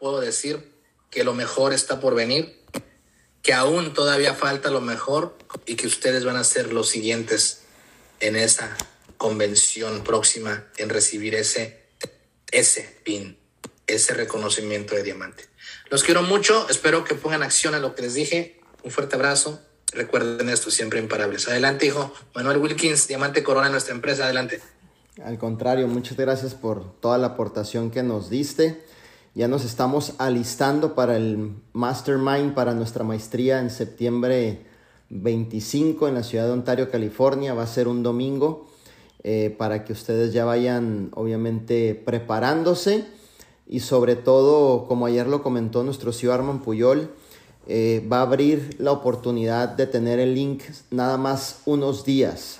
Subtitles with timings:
[0.00, 0.72] puedo decir
[1.10, 2.58] que lo mejor está por venir,
[3.42, 7.62] que aún todavía falta lo mejor y que ustedes van a ser los siguientes
[8.20, 8.76] en esa
[9.16, 11.84] convención próxima en recibir ese,
[12.50, 13.38] ese pin,
[13.86, 15.44] ese reconocimiento de diamante.
[15.90, 18.60] Los quiero mucho, espero que pongan acción a lo que les dije.
[18.82, 19.60] Un fuerte abrazo.
[19.92, 21.48] Recuerden esto, siempre imparables.
[21.48, 22.14] Adelante, hijo.
[22.34, 24.24] Manuel Wilkins, Diamante Corona, nuestra empresa.
[24.24, 24.60] Adelante.
[25.22, 28.80] Al contrario, muchas gracias por toda la aportación que nos diste.
[29.32, 34.66] Ya nos estamos alistando para el Mastermind, para nuestra maestría en septiembre
[35.08, 37.54] 25 en la ciudad de Ontario, California.
[37.54, 38.66] Va a ser un domingo
[39.22, 43.04] eh, para que ustedes ya vayan, obviamente, preparándose.
[43.68, 47.12] Y sobre todo, como ayer lo comentó nuestro CEO Armand Puyol,
[47.68, 52.58] eh, va a abrir la oportunidad de tener el link nada más unos días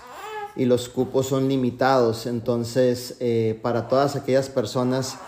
[0.55, 2.27] y los cupos son limitados.
[2.27, 5.19] Entonces, eh, para todas aquellas personas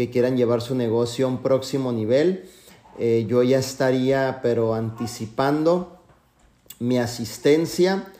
[0.00, 2.48] que quieran llevar su negocio a un próximo nivel,
[2.98, 6.00] eh, yo ya estaría, pero anticipando
[6.78, 8.10] mi asistencia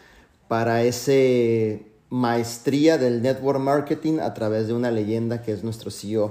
[0.46, 6.28] para ese maestría del network marketing a través de una leyenda que es nuestro CEO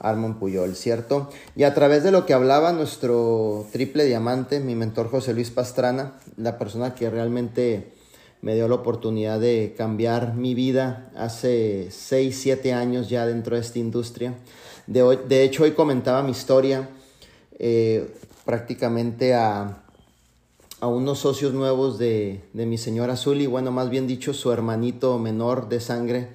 [0.00, 1.30] Armand Puyol, ¿cierto?
[1.56, 6.12] Y a través de lo que hablaba nuestro triple diamante, mi mentor José Luis Pastrana,
[6.36, 7.92] la persona que realmente
[8.42, 13.62] me dio la oportunidad de cambiar mi vida hace 6, 7 años ya dentro de
[13.62, 14.34] esta industria.
[14.90, 16.88] De, de hecho, hoy comentaba mi historia
[17.60, 18.12] eh,
[18.44, 19.84] prácticamente a,
[20.80, 24.50] a, unos socios nuevos de, de mi señora Azul y bueno, más bien dicho, su
[24.50, 26.30] hermanito menor de sangre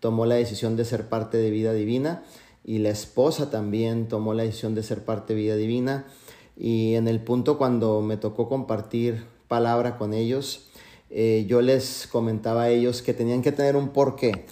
[0.00, 2.22] tomó la decisión de ser parte de Vida Divina
[2.62, 6.04] y la esposa también tomó la decisión de ser parte de Vida Divina.
[6.58, 10.66] Y en el punto cuando me tocó compartir palabra con ellos,
[11.08, 14.44] eh, yo les comentaba a ellos que tenían que tener un porqué,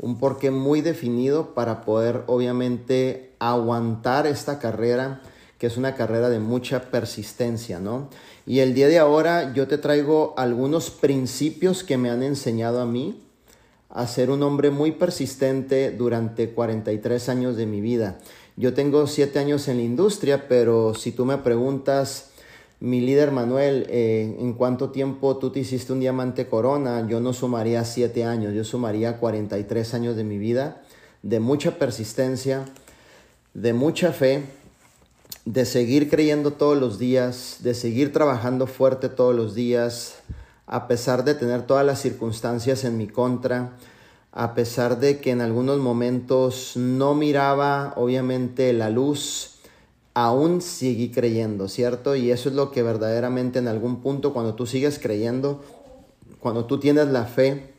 [0.00, 5.20] un porqué muy definido para poder obviamente aguantar esta carrera,
[5.58, 8.08] que es una carrera de mucha persistencia, ¿no?
[8.46, 12.86] Y el día de ahora yo te traigo algunos principios que me han enseñado a
[12.86, 13.22] mí
[13.90, 18.18] a ser un hombre muy persistente durante 43 años de mi vida.
[18.56, 22.29] Yo tengo 7 años en la industria, pero si tú me preguntas,
[22.80, 27.06] mi líder Manuel, eh, ¿en cuánto tiempo tú te hiciste un diamante corona?
[27.06, 30.80] Yo no sumaría 7 años, yo sumaría 43 años de mi vida,
[31.22, 32.64] de mucha persistencia,
[33.52, 34.44] de mucha fe,
[35.44, 40.20] de seguir creyendo todos los días, de seguir trabajando fuerte todos los días,
[40.66, 43.76] a pesar de tener todas las circunstancias en mi contra,
[44.32, 49.59] a pesar de que en algunos momentos no miraba obviamente la luz,
[50.14, 52.16] aún seguí creyendo, ¿cierto?
[52.16, 55.62] Y eso es lo que verdaderamente en algún punto cuando tú sigues creyendo,
[56.40, 57.72] cuando tú tienes la fe,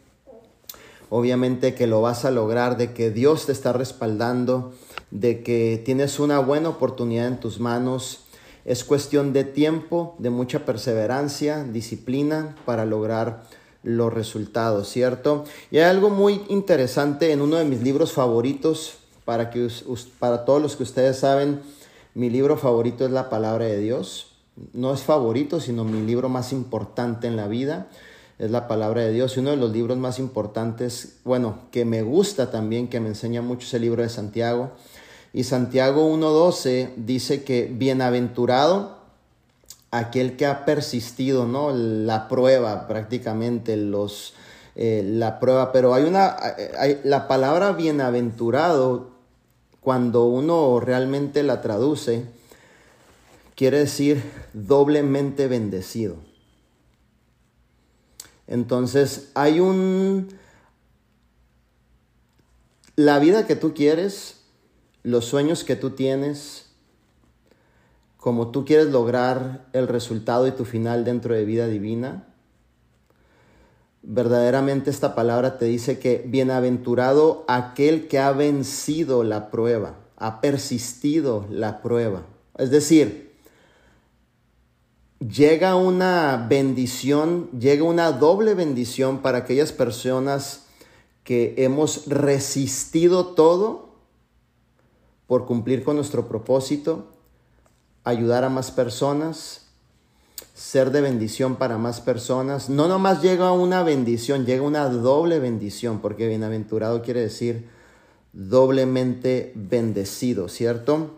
[1.09, 4.73] obviamente que lo vas a lograr, de que Dios te está respaldando,
[5.11, 8.21] de que tienes una buena oportunidad en tus manos,
[8.63, 13.43] es cuestión de tiempo, de mucha perseverancia, disciplina para lograr
[13.83, 15.43] los resultados, ¿cierto?
[15.71, 19.67] Y hay algo muy interesante en uno de mis libros favoritos, para, que,
[20.19, 21.61] para todos los que ustedes saben,
[22.13, 24.27] mi libro favorito es la palabra de Dios.
[24.73, 27.87] No es favorito, sino mi libro más importante en la vida
[28.41, 29.37] es la palabra de Dios.
[29.37, 33.43] Y uno de los libros más importantes, bueno, que me gusta también, que me enseña
[33.43, 34.71] mucho, es el libro de Santiago.
[35.31, 38.97] Y Santiago 1.12 dice que bienaventurado
[39.91, 41.71] aquel que ha persistido, ¿no?
[41.71, 44.33] La prueba prácticamente, los,
[44.75, 45.71] eh, la prueba.
[45.71, 46.35] Pero hay una,
[46.79, 49.11] hay, la palabra bienaventurado,
[49.81, 52.25] cuando uno realmente la traduce,
[53.55, 56.15] quiere decir doblemente bendecido.
[58.47, 60.29] Entonces, hay un...
[62.95, 64.41] La vida que tú quieres
[65.03, 66.67] los sueños que tú tienes,
[68.17, 72.27] como tú quieres lograr el resultado y tu final dentro de vida divina.
[74.03, 81.45] Verdaderamente esta palabra te dice que bienaventurado aquel que ha vencido la prueba, ha persistido
[81.49, 82.23] la prueba.
[82.57, 83.31] Es decir,
[85.19, 90.65] llega una bendición, llega una doble bendición para aquellas personas
[91.23, 93.91] que hemos resistido todo
[95.27, 97.05] por cumplir con nuestro propósito,
[98.03, 99.70] ayudar a más personas,
[100.61, 102.69] ser de bendición para más personas.
[102.69, 107.67] No nomás llega una bendición, llega una doble bendición, porque bienaventurado quiere decir
[108.31, 111.15] doblemente bendecido, ¿cierto?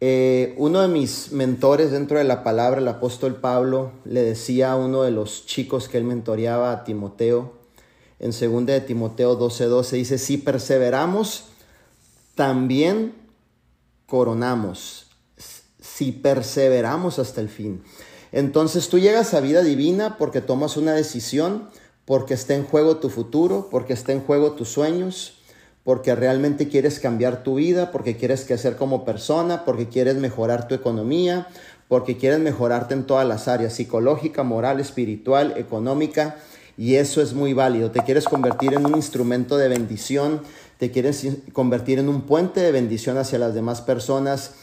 [0.00, 4.76] Eh, uno de mis mentores dentro de la palabra, el apóstol Pablo, le decía a
[4.76, 7.54] uno de los chicos que él mentoreaba, a Timoteo,
[8.20, 11.46] en 2 de Timoteo 12:12, dice, si perseveramos,
[12.36, 13.12] también
[14.06, 15.03] coronamos,
[15.96, 17.82] si perseveramos hasta el fin.
[18.32, 21.68] Entonces tú llegas a vida divina porque tomas una decisión,
[22.04, 25.38] porque está en juego tu futuro, porque está en juego tus sueños,
[25.84, 30.74] porque realmente quieres cambiar tu vida, porque quieres crecer como persona, porque quieres mejorar tu
[30.74, 31.46] economía,
[31.86, 36.38] porque quieres mejorarte en todas las áreas, psicológica, moral, espiritual, económica,
[36.76, 37.92] y eso es muy válido.
[37.92, 40.40] Te quieres convertir en un instrumento de bendición,
[40.78, 44.54] te quieres convertir en un puente de bendición hacia las demás personas,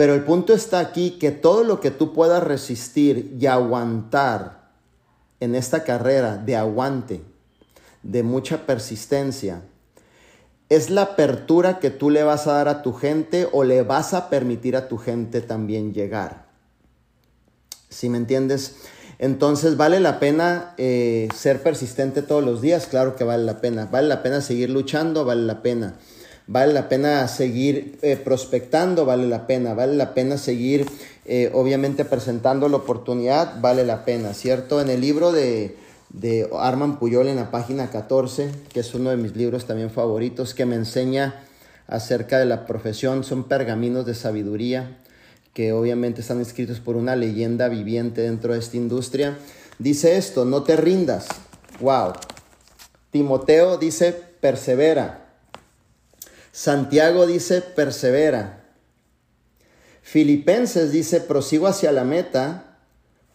[0.00, 4.70] pero el punto está aquí que todo lo que tú puedas resistir y aguantar
[5.40, 7.22] en esta carrera de aguante,
[8.02, 9.60] de mucha persistencia,
[10.70, 14.14] es la apertura que tú le vas a dar a tu gente o le vas
[14.14, 16.46] a permitir a tu gente también llegar.
[17.90, 18.76] Si me entiendes?
[19.18, 22.86] Entonces, ¿vale la pena eh, ser persistente todos los días?
[22.86, 23.84] Claro que vale la pena.
[23.84, 25.26] ¿Vale la pena seguir luchando?
[25.26, 25.98] Vale la pena
[26.46, 30.86] vale la pena seguir eh, prospectando, vale la pena, vale la pena seguir
[31.24, 34.80] eh, obviamente presentando la oportunidad, vale la pena, ¿cierto?
[34.80, 35.76] En el libro de,
[36.08, 40.54] de Arman Puyol en la página 14, que es uno de mis libros también favoritos,
[40.54, 41.42] que me enseña
[41.86, 44.96] acerca de la profesión, son pergaminos de sabiduría
[45.54, 49.36] que obviamente están escritos por una leyenda viviente dentro de esta industria.
[49.78, 51.26] Dice esto, no te rindas.
[51.80, 52.12] Wow.
[53.10, 55.19] Timoteo dice, persevera.
[56.52, 58.64] Santiago dice, persevera.
[60.02, 62.78] Filipenses dice, prosigo hacia la meta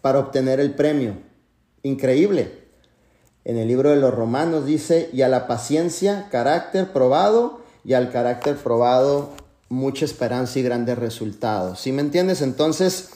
[0.01, 1.17] para obtener el premio.
[1.83, 2.65] Increíble.
[3.45, 8.11] En el libro de los Romanos dice, y a la paciencia, carácter probado, y al
[8.11, 9.29] carácter probado,
[9.69, 11.79] mucha esperanza y grandes resultados.
[11.79, 12.41] ¿Sí me entiendes?
[12.41, 13.09] Entonces,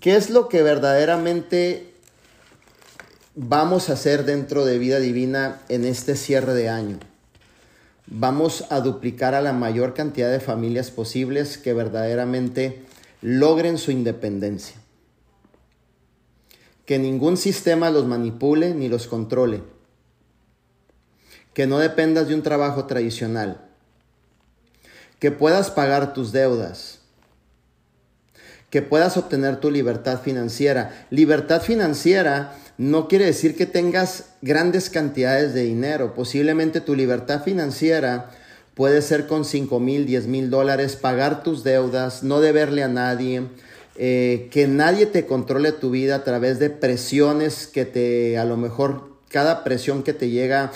[0.00, 1.94] ¿qué es lo que verdaderamente
[3.34, 6.98] vamos a hacer dentro de vida divina en este cierre de año?
[8.14, 12.84] Vamos a duplicar a la mayor cantidad de familias posibles que verdaderamente
[13.22, 14.76] logren su independencia.
[16.84, 19.62] Que ningún sistema los manipule ni los controle.
[21.54, 23.62] Que no dependas de un trabajo tradicional.
[25.18, 26.98] Que puedas pagar tus deudas.
[28.68, 31.06] Que puedas obtener tu libertad financiera.
[31.08, 36.14] Libertad financiera no quiere decir que tengas grandes cantidades de dinero.
[36.14, 38.30] Posiblemente tu libertad financiera
[38.74, 43.48] puede ser con 5 mil, 10 mil dólares, pagar tus deudas, no deberle a nadie,
[43.96, 48.56] eh, que nadie te controle tu vida a través de presiones que te, a lo
[48.56, 50.72] mejor, cada presión que te llega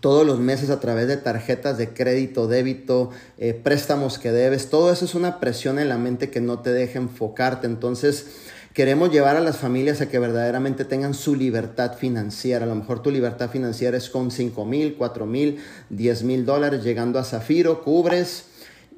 [0.00, 4.92] todos los meses a través de tarjetas de crédito, débito, eh, préstamos que debes, todo
[4.92, 7.66] eso es una presión en la mente que no te deja enfocarte.
[7.66, 8.26] Entonces,
[8.74, 12.64] Queremos llevar a las familias a que verdaderamente tengan su libertad financiera.
[12.64, 15.58] A lo mejor tu libertad financiera es con 5 mil, 4 mil,
[15.90, 18.46] 10 mil dólares, llegando a Zafiro, cubres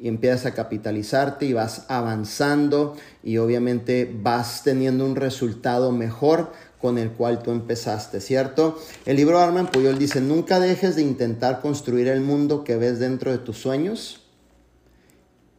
[0.01, 6.97] y empiezas a capitalizarte y vas avanzando y obviamente vas teniendo un resultado mejor con
[6.97, 8.81] el cual tú empezaste, ¿cierto?
[9.05, 13.31] El libro Arman Puyol dice, nunca dejes de intentar construir el mundo que ves dentro
[13.31, 14.23] de tus sueños,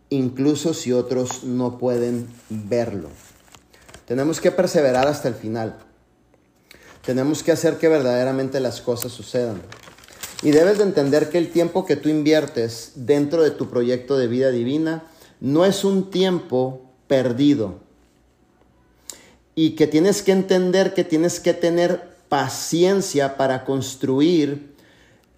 [0.09, 3.09] incluso si otros no pueden verlo.
[4.07, 5.75] Tenemos que perseverar hasta el final.
[7.05, 9.61] Tenemos que hacer que verdaderamente las cosas sucedan.
[10.41, 14.27] Y debes de entender que el tiempo que tú inviertes dentro de tu proyecto de
[14.27, 15.03] vida divina
[15.41, 17.79] no es un tiempo perdido.
[19.55, 24.73] Y que tienes que entender que tienes que tener paciencia para construir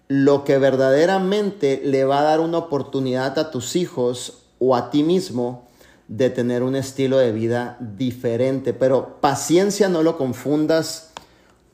[0.06, 5.02] lo que verdaderamente le va a dar una oportunidad a tus hijos o a ti
[5.02, 5.69] mismo
[6.10, 8.72] de tener un estilo de vida diferente.
[8.74, 11.10] Pero paciencia no lo confundas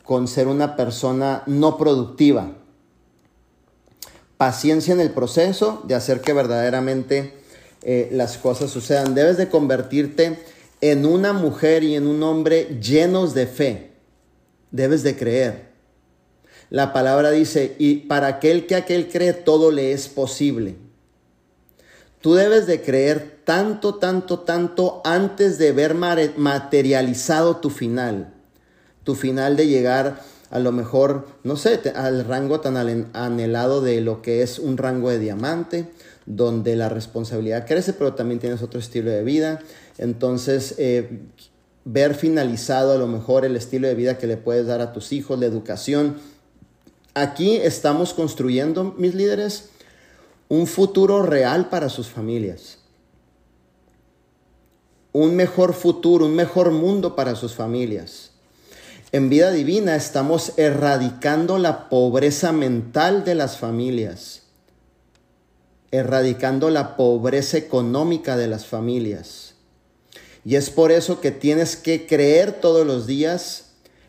[0.05, 2.52] con ser una persona no productiva.
[4.37, 7.33] Paciencia en el proceso de hacer que verdaderamente
[7.83, 9.14] eh, las cosas sucedan.
[9.14, 10.38] Debes de convertirte
[10.83, 13.93] en una mujer y en un hombre llenos de fe.
[14.71, 15.71] Debes de creer.
[16.69, 20.76] La palabra dice, y para aquel que aquel cree, todo le es posible.
[22.26, 28.35] Tú debes de creer tanto, tanto, tanto antes de ver materializado tu final.
[29.04, 32.76] Tu final de llegar a lo mejor, no sé, al rango tan
[33.12, 35.88] anhelado de lo que es un rango de diamante,
[36.26, 39.61] donde la responsabilidad crece, pero también tienes otro estilo de vida.
[39.97, 41.21] Entonces, eh,
[41.85, 45.12] ver finalizado a lo mejor el estilo de vida que le puedes dar a tus
[45.12, 46.16] hijos, la educación.
[47.14, 49.71] Aquí estamos construyendo, mis líderes,
[50.49, 52.79] un futuro real para sus familias,
[55.12, 58.31] un mejor futuro, un mejor mundo para sus familias.
[59.12, 64.43] En vida divina estamos erradicando la pobreza mental de las familias.
[65.93, 69.55] erradicando la pobreza económica de las familias.
[70.45, 73.67] Y es por eso que tienes que creer todos los días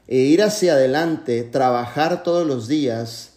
[0.08, 3.37] e ir hacia adelante, trabajar todos los días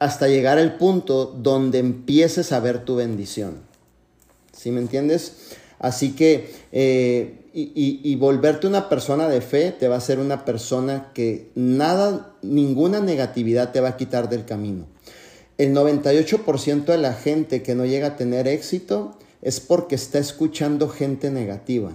[0.00, 3.58] hasta llegar al punto donde empieces a ver tu bendición.
[4.50, 5.54] ¿Sí me entiendes?
[5.78, 11.10] Así que, eh, y, volverte una persona de fe te va a hacer una persona
[11.14, 14.86] que nada, ninguna negatividad te va a quitar del camino.
[15.58, 20.88] El 98% de la gente que no llega a tener éxito es porque está escuchando
[20.88, 21.92] gente negativa.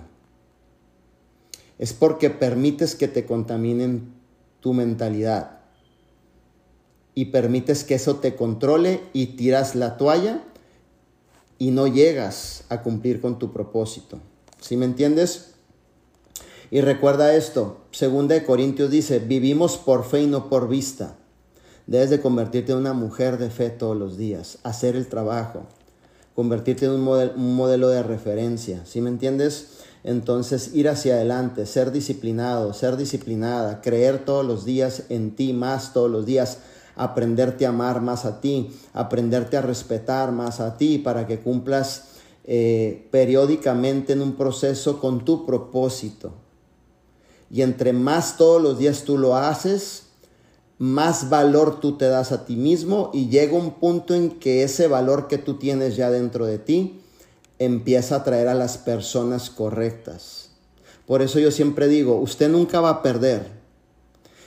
[1.80, 4.14] Es porque permites que te contaminen
[4.60, 5.56] tu mentalidad.
[7.16, 10.44] Y permites que eso te controle y tiras la toalla
[11.58, 14.20] y no llegas a cumplir con tu propósito.
[14.60, 15.56] ¿Sí me entiendes?
[16.72, 21.16] Y recuerda esto, segunda de Corintios dice, vivimos por fe y no por vista.
[21.88, 25.68] Debes de convertirte en una mujer de fe todos los días, hacer el trabajo,
[26.34, 27.04] convertirte en un,
[27.56, 29.82] modelo de referencia, ¿sí me entiendes?
[30.04, 35.94] Entonces ir hacia adelante, ser disciplinado, ser disciplinada, creer todos los días en ti más
[35.94, 36.60] todos los días,
[36.96, 42.06] aprenderte a amar más a ti, aprenderte a respetar más a ti para que cumplas
[42.46, 46.34] eh, periódicamente en un proceso con tu propósito.
[47.50, 50.04] Y entre más todos los días tú lo haces,
[50.78, 54.88] más valor tú te das a ti mismo y llega un punto en que ese
[54.88, 57.02] valor que tú tienes ya dentro de ti
[57.60, 60.50] empieza a atraer a las personas correctas.
[61.06, 63.55] Por eso yo siempre digo, usted nunca va a perder.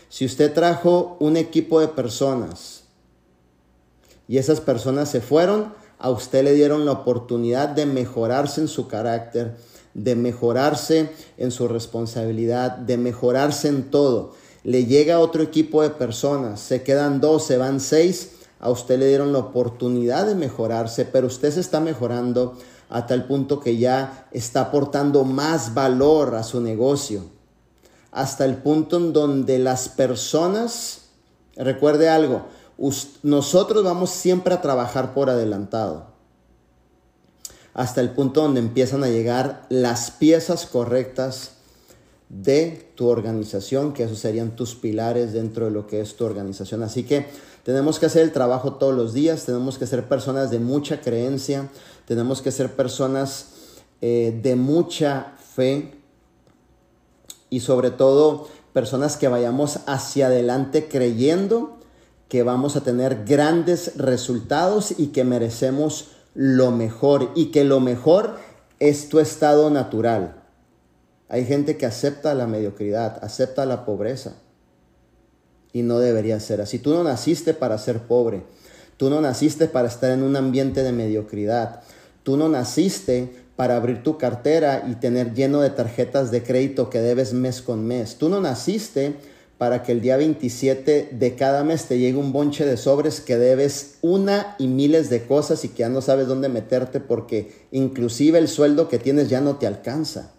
[0.08, 2.84] Si usted trajo un equipo de personas
[4.26, 8.88] y esas personas se fueron, a usted le dieron la oportunidad de mejorarse en su
[8.88, 9.56] carácter,
[9.94, 14.34] de mejorarse en su responsabilidad, de mejorarse en todo.
[14.64, 19.08] Le llega otro equipo de personas, se quedan dos, se van seis, a usted le
[19.08, 22.56] dieron la oportunidad de mejorarse, pero usted se está mejorando
[22.88, 27.24] a tal punto que ya está aportando más valor a su negocio,
[28.10, 31.02] hasta el punto en donde las personas,
[31.56, 32.46] recuerde algo,
[33.22, 36.06] nosotros vamos siempre a trabajar por adelantado,
[37.74, 41.52] hasta el punto donde empiezan a llegar las piezas correctas
[42.28, 46.82] de tu organización, que esos serían tus pilares dentro de lo que es tu organización.
[46.82, 47.26] Así que
[47.64, 51.68] tenemos que hacer el trabajo todos los días, tenemos que ser personas de mucha creencia,
[52.06, 53.46] tenemos que ser personas
[54.00, 55.97] eh, de mucha fe
[57.50, 61.78] y sobre todo personas que vayamos hacia adelante creyendo
[62.28, 68.36] que vamos a tener grandes resultados y que merecemos lo mejor y que lo mejor
[68.78, 70.42] es tu estado natural.
[71.28, 74.34] Hay gente que acepta la mediocridad, acepta la pobreza.
[75.72, 76.78] Y no debería ser así.
[76.78, 78.44] Tú no naciste para ser pobre.
[78.96, 81.82] Tú no naciste para estar en un ambiente de mediocridad.
[82.22, 87.00] Tú no naciste para abrir tu cartera y tener lleno de tarjetas de crédito que
[87.00, 88.14] debes mes con mes.
[88.14, 89.16] Tú no naciste
[89.58, 93.36] para que el día 27 de cada mes te llegue un bonche de sobres que
[93.36, 98.38] debes una y miles de cosas y que ya no sabes dónde meterte porque inclusive
[98.38, 100.30] el sueldo que tienes ya no te alcanza.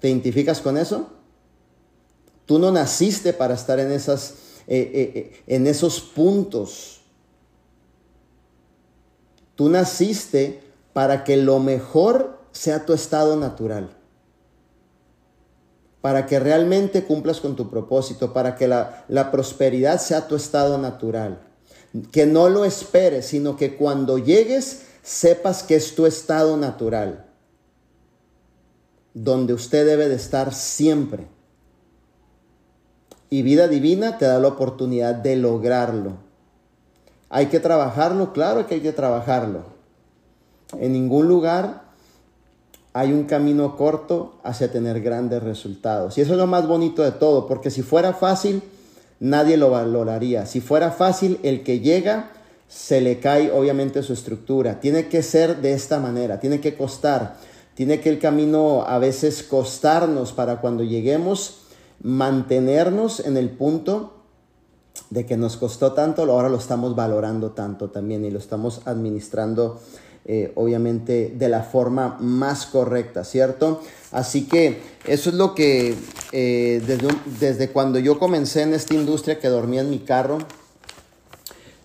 [0.00, 1.08] ¿Te identificas con eso?
[2.44, 4.34] Tú no naciste para estar en, esas,
[4.66, 7.00] eh, eh, eh, en esos puntos.
[9.54, 10.67] Tú naciste
[10.98, 13.90] para que lo mejor sea tu estado natural.
[16.00, 20.76] Para que realmente cumplas con tu propósito, para que la, la prosperidad sea tu estado
[20.76, 21.38] natural.
[22.10, 27.26] Que no lo esperes, sino que cuando llegues sepas que es tu estado natural
[29.14, 31.28] donde usted debe de estar siempre.
[33.30, 36.14] Y vida divina te da la oportunidad de lograrlo.
[37.30, 38.32] ¿Hay que trabajarlo?
[38.32, 39.77] Claro que hay que trabajarlo.
[40.72, 41.82] En ningún lugar
[42.92, 46.18] hay un camino corto hacia tener grandes resultados.
[46.18, 48.62] Y eso es lo más bonito de todo, porque si fuera fácil,
[49.20, 50.46] nadie lo valoraría.
[50.46, 52.32] Si fuera fácil, el que llega
[52.68, 54.80] se le cae obviamente su estructura.
[54.80, 57.36] Tiene que ser de esta manera, tiene que costar.
[57.74, 61.60] Tiene que el camino a veces costarnos para cuando lleguemos
[62.02, 64.14] mantenernos en el punto
[65.10, 69.80] de que nos costó tanto, ahora lo estamos valorando tanto también y lo estamos administrando
[70.30, 73.80] eh, obviamente de la forma más correcta, ¿cierto?
[74.12, 75.94] Así que eso es lo que
[76.32, 77.08] eh, desde,
[77.40, 80.36] desde cuando yo comencé en esta industria que dormía en mi carro,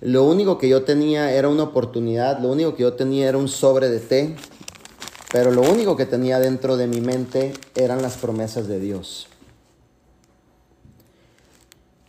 [0.02, 3.48] lo único que yo tenía era una oportunidad, lo único que yo tenía era un
[3.48, 4.36] sobre de té,
[5.32, 9.30] pero lo único que tenía dentro de mi mente eran las promesas de Dios.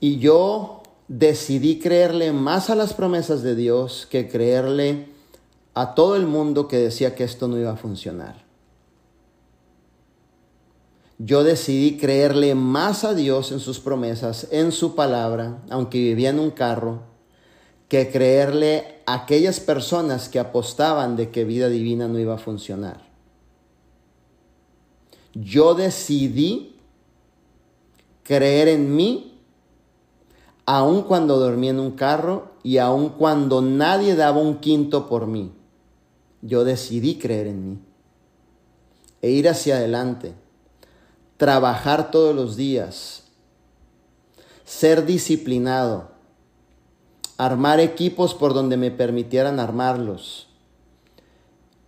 [0.01, 5.14] Y yo decidí creerle más a las promesas de Dios que creerle
[5.75, 8.45] a todo el mundo que decía que esto no iba a funcionar.
[11.19, 16.41] Yo decidí creerle más a Dios en sus promesas, en su palabra, aunque vivía en
[16.41, 17.03] un carro,
[17.89, 23.01] que creerle a aquellas personas que apostaban de que vida divina no iba a funcionar.
[25.35, 26.77] Yo decidí
[28.23, 29.41] creer en mí,
[30.67, 35.53] aun cuando dormía en un carro y aun cuando nadie daba un quinto por mí.
[36.47, 37.79] Yo decidí creer en mí
[39.23, 40.35] e ir hacia adelante
[41.39, 43.23] trabajar todos los días,
[44.67, 46.11] ser disciplinado,
[47.39, 50.49] armar equipos por donde me permitieran armarlos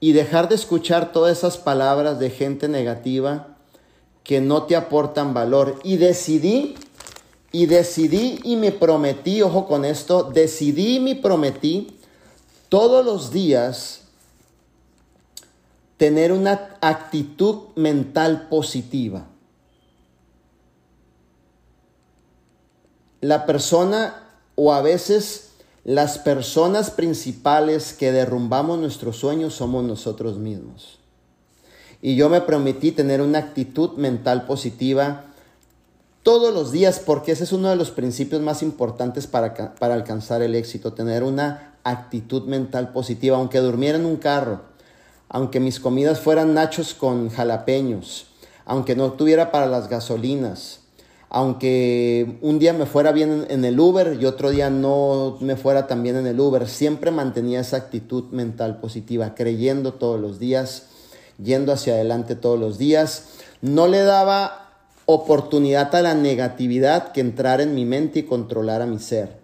[0.00, 3.58] y dejar de escuchar todas esas palabras de gente negativa
[4.24, 5.78] que no te aportan valor.
[5.84, 6.76] Y decidí,
[7.52, 11.98] y decidí y me prometí, ojo con esto, decidí y me prometí
[12.70, 14.05] todos los días
[15.96, 19.26] tener una actitud mental positiva.
[23.26, 24.22] la persona
[24.54, 25.50] o a veces
[25.84, 30.98] las personas principales que derrumbamos nuestros sueños somos nosotros mismos.
[32.02, 35.24] Y yo me prometí tener una actitud mental positiva
[36.22, 40.42] todos los días porque ese es uno de los principios más importantes para, para alcanzar
[40.42, 44.62] el éxito, tener una actitud mental positiva, aunque durmiera en un carro,
[45.36, 48.28] aunque mis comidas fueran nachos con jalapeños,
[48.64, 50.80] aunque no tuviera para las gasolinas,
[51.28, 55.86] aunque un día me fuera bien en el Uber y otro día no me fuera
[55.86, 60.86] tan bien en el Uber, siempre mantenía esa actitud mental positiva, creyendo todos los días,
[61.36, 63.24] yendo hacia adelante todos los días.
[63.60, 64.70] No le daba
[65.04, 69.36] oportunidad a la negatividad que entrara en mi mente y controlara mi ser.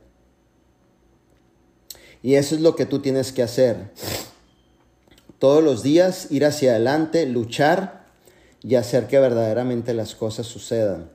[2.22, 3.90] Y eso es lo que tú tienes que hacer.
[5.42, 8.04] Todos los días ir hacia adelante, luchar
[8.62, 11.11] y hacer que verdaderamente las cosas sucedan.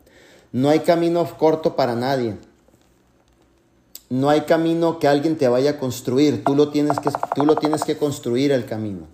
[0.51, 2.35] No hay camino corto para nadie.
[4.09, 6.43] No hay camino que alguien te vaya a construir.
[6.43, 9.07] Tú lo tienes que, tú lo tienes que construir el camino.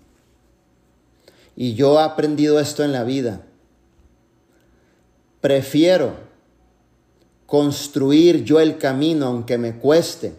[1.56, 3.44] Y yo he aprendido esto en la vida.
[5.42, 6.16] Prefiero
[7.46, 10.34] construir yo el camino aunque me cueste,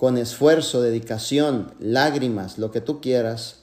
[0.00, 3.56] con esfuerzo, dedicación, lágrimas, lo que tú quieras,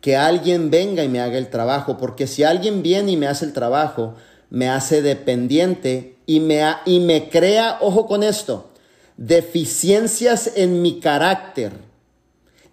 [0.00, 3.44] que alguien venga y me haga el trabajo, porque si alguien viene y me hace
[3.44, 4.16] el trabajo,
[4.50, 8.70] me hace dependiente y me, y me crea, ojo con esto,
[9.16, 11.70] deficiencias en mi carácter.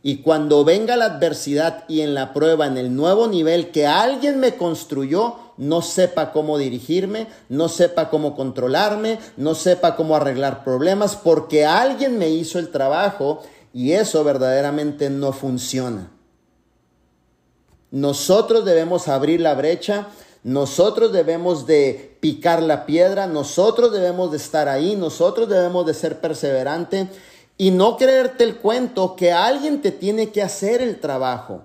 [0.07, 4.39] Y cuando venga la adversidad y en la prueba, en el nuevo nivel que alguien
[4.39, 11.15] me construyó, no sepa cómo dirigirme, no sepa cómo controlarme, no sepa cómo arreglar problemas,
[11.15, 13.41] porque alguien me hizo el trabajo
[13.73, 16.11] y eso verdaderamente no funciona.
[17.89, 20.09] Nosotros debemos abrir la brecha
[20.45, 26.21] nosotros debemos de picar la piedra, nosotros debemos de estar ahí, nosotros debemos de ser
[26.21, 27.09] perseverante
[27.57, 31.63] y no creerte el cuento que alguien te tiene que hacer el trabajo.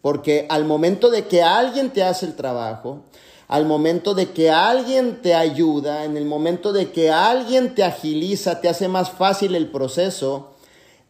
[0.00, 3.02] Porque al momento de que alguien te hace el trabajo,
[3.48, 8.60] al momento de que alguien te ayuda, en el momento de que alguien te agiliza,
[8.60, 10.54] te hace más fácil el proceso,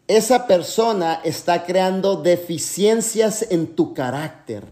[0.08, 4.64] esa persona está creando deficiencias en tu carácter.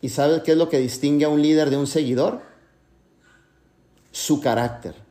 [0.00, 2.42] ¿Y sabes qué es lo que distingue a un líder de un seguidor?
[4.12, 5.05] Su carácter.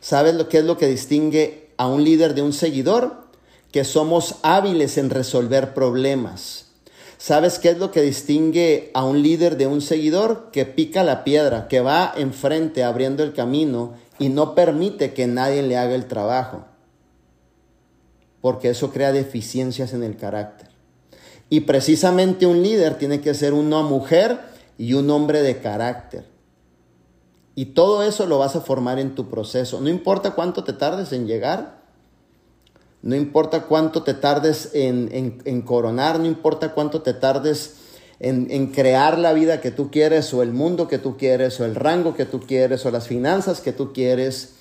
[0.00, 3.28] ¿Sabes lo que es lo que distingue a un líder de un seguidor?
[3.72, 6.66] Que somos hábiles en resolver problemas.
[7.18, 10.50] ¿Sabes qué es lo que distingue a un líder de un seguidor?
[10.52, 15.62] Que pica la piedra, que va enfrente abriendo el camino y no permite que nadie
[15.62, 16.64] le haga el trabajo.
[18.40, 20.68] Porque eso crea deficiencias en el carácter.
[21.50, 24.38] Y precisamente un líder tiene que ser una mujer
[24.78, 26.24] y un hombre de carácter.
[27.58, 29.80] Y todo eso lo vas a formar en tu proceso.
[29.80, 31.82] No importa cuánto te tardes en llegar,
[33.02, 37.74] no importa cuánto te tardes en, coronar, no importa cuánto te tardes
[38.20, 41.64] en, en, crear la vida que tú quieres, o el mundo que tú quieres, o
[41.64, 44.54] el rango que tú quieres, o las finanzas que tú quieres.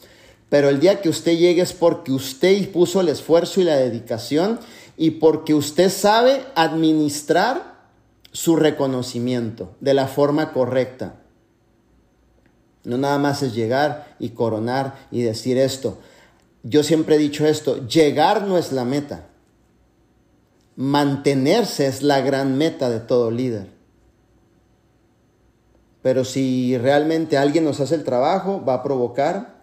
[0.49, 4.60] Pero el día que usted llegue es porque usted puso el esfuerzo y la dedicación
[4.97, 7.75] y porque usted sabe administrar
[8.31, 11.27] su reconocimiento de la forma correcta.
[12.88, 15.97] No nada más es llegar y coronar y decir esto.
[16.63, 19.26] Yo siempre he dicho esto, llegar no es la meta.
[20.78, 23.67] Mantenerse es la gran meta de todo líder.
[26.02, 29.58] Pero si realmente alguien nos hace el trabajo, va a provocar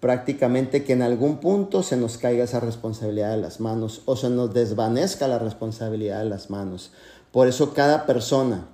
[0.00, 4.30] prácticamente que en algún punto se nos caiga esa responsabilidad de las manos o se
[4.30, 6.92] nos desvanezca la responsabilidad de las manos.
[7.30, 8.68] Por eso cada persona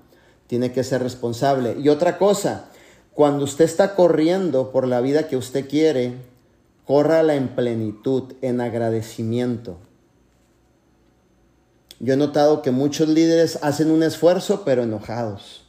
[0.47, 1.77] tiene que ser responsable.
[1.81, 2.67] Y otra cosa,
[3.15, 6.15] cuando usted está corriendo por la vida que usted quiere,
[6.85, 9.79] córrala en plenitud, en agradecimiento.
[12.01, 15.65] Yo he notado que muchos líderes hacen un esfuerzo pero enojados.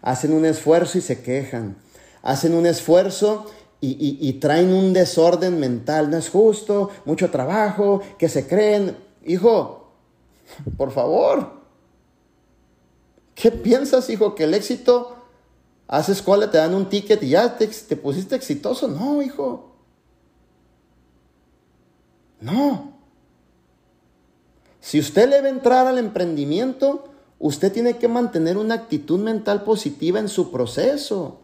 [0.00, 1.76] Hacen un esfuerzo y se quejan.
[2.22, 3.46] Hacen un esfuerzo
[3.80, 6.10] y, traen un desorden mental.
[6.10, 8.96] No es justo, mucho trabajo, que se creen.
[9.24, 9.90] Hijo,
[10.76, 11.50] por favor.
[13.34, 14.34] ¿Qué piensas, hijo?
[14.34, 15.15] Que el éxito,
[15.88, 18.88] haces escuela, te dan un ticket y ya te, te pusiste exitoso.
[18.88, 19.72] No, hijo.
[22.40, 22.92] No.
[24.80, 27.04] Si usted le va a entrar al emprendimiento,
[27.38, 31.40] usted tiene que mantener una actitud mental positiva en su proceso.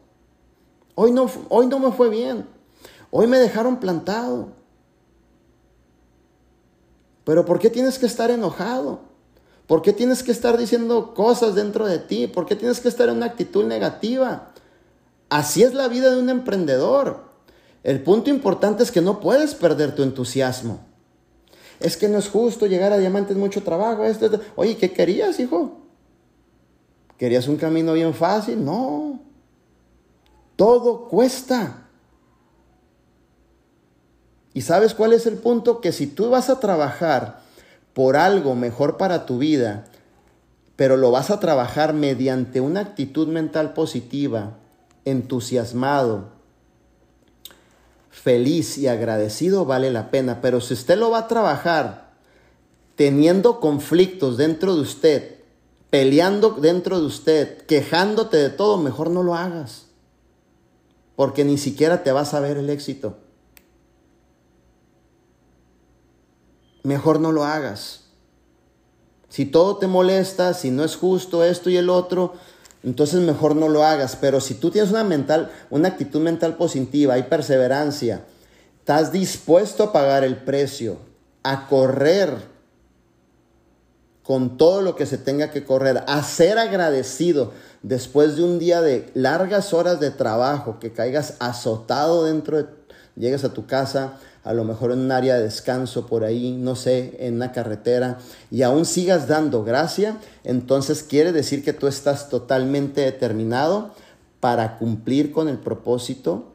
[0.95, 2.47] Hoy no, hoy no me fue bien.
[3.11, 4.53] Hoy me dejaron plantado.
[7.25, 9.12] Pero ¿por qué tienes que estar enojado?
[9.73, 12.27] ¿Por qué tienes que estar diciendo cosas dentro de ti?
[12.27, 14.53] ¿Por qué tienes que estar en una actitud negativa?
[15.31, 17.25] Así es la vida de un emprendedor.
[17.83, 20.85] El punto importante es que no puedes perder tu entusiasmo
[21.81, 24.03] es que no es justo llegar a diamantes, mucho trabajo.
[24.57, 25.79] Oye, ¿qué querías, hijo?
[27.17, 28.63] ¿Querías un camino bien fácil?
[28.63, 29.21] No.
[30.55, 31.89] Todo cuesta.
[34.53, 35.81] ¿Y sabes cuál es el punto?
[35.81, 37.42] Que si tú vas a trabajar
[37.95, 39.85] por algo mejor para tu vida,
[40.77, 44.57] pero lo vas a trabajar mediante una actitud mental positiva,
[45.05, 46.31] entusiasmado,
[48.11, 50.41] feliz y agradecido, vale la pena.
[50.41, 52.13] Pero si usted lo va a trabajar
[52.97, 55.37] teniendo conflictos dentro de usted,
[55.91, 59.87] peleando dentro de usted, quejándote de todo, mejor no lo hagas.
[61.17, 63.19] Porque ni siquiera te vas a ver el éxito.
[66.83, 68.01] Mejor no lo hagas.
[69.29, 72.35] Si todo te molesta, si no es justo esto y el otro,
[72.83, 74.17] entonces mejor no lo hagas.
[74.17, 78.25] Pero si tú tienes una mental, una actitud mental positiva, hay perseverancia,
[78.79, 80.99] estás dispuesto a pagar el precio,
[81.43, 82.53] a correr
[84.23, 88.81] con todo lo que se tenga que correr, a ser agradecido después de un día
[88.81, 92.67] de largas horas de trabajo, que caigas azotado dentro de,
[93.17, 96.75] llegues a tu casa, a lo mejor en un área de descanso por ahí, no
[96.75, 98.19] sé, en una carretera,
[98.51, 103.95] y aún sigas dando gracia, entonces quiere decir que tú estás totalmente determinado
[104.41, 106.53] para cumplir con el propósito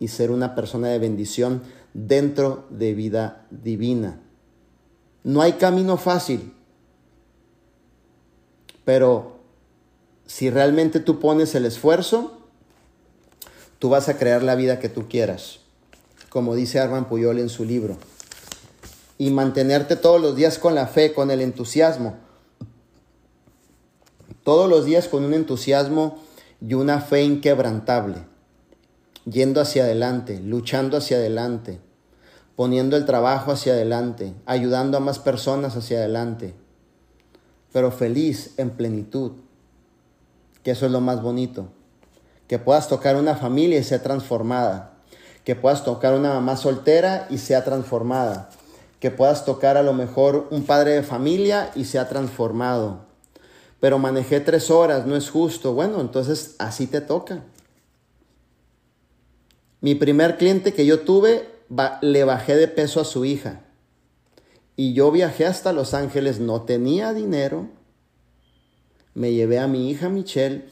[0.00, 1.62] y ser una persona de bendición
[1.94, 4.20] dentro de vida divina.
[5.22, 6.52] No hay camino fácil,
[8.84, 9.38] pero
[10.26, 12.38] si realmente tú pones el esfuerzo,
[13.78, 15.61] tú vas a crear la vida que tú quieras
[16.32, 17.98] como dice Arman Puyol en su libro.
[19.18, 22.16] Y mantenerte todos los días con la fe, con el entusiasmo.
[24.42, 26.18] Todos los días con un entusiasmo
[26.66, 28.24] y una fe inquebrantable.
[29.26, 31.80] Yendo hacia adelante, luchando hacia adelante,
[32.56, 36.54] poniendo el trabajo hacia adelante, ayudando a más personas hacia adelante.
[37.72, 39.32] Pero feliz en plenitud,
[40.62, 41.68] que eso es lo más bonito.
[42.48, 44.91] Que puedas tocar una familia y sea transformada
[45.44, 48.50] que puedas tocar una mamá soltera y sea transformada,
[49.00, 53.00] que puedas tocar a lo mejor un padre de familia y sea transformado.
[53.80, 55.74] Pero manejé tres horas, no es justo.
[55.74, 57.42] Bueno, entonces así te toca.
[59.80, 61.48] Mi primer cliente que yo tuve,
[62.00, 63.62] le bajé de peso a su hija.
[64.76, 67.68] Y yo viajé hasta Los Ángeles, no tenía dinero.
[69.14, 70.64] Me llevé a mi hija Michelle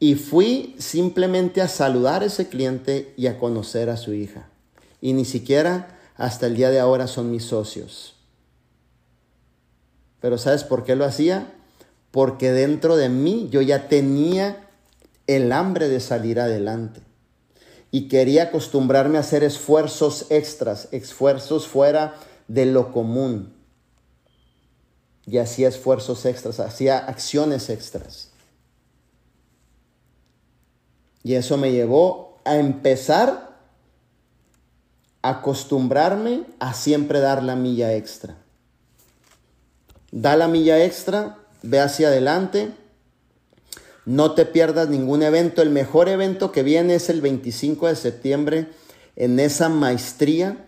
[0.00, 4.48] y fui simplemente a saludar a ese cliente y a conocer a su hija.
[5.00, 8.14] Y ni siquiera hasta el día de ahora son mis socios.
[10.20, 11.52] Pero ¿sabes por qué lo hacía?
[12.10, 14.68] Porque dentro de mí yo ya tenía
[15.26, 17.00] el hambre de salir adelante.
[17.90, 23.54] Y quería acostumbrarme a hacer esfuerzos extras, esfuerzos fuera de lo común.
[25.26, 28.27] Y hacía esfuerzos extras, hacía acciones extras.
[31.28, 33.50] Y eso me llevó a empezar
[35.20, 38.38] a acostumbrarme a siempre dar la milla extra.
[40.10, 42.70] Da la milla extra, ve hacia adelante,
[44.06, 45.60] no te pierdas ningún evento.
[45.60, 48.68] El mejor evento que viene es el 25 de septiembre
[49.14, 50.64] en esa maestría.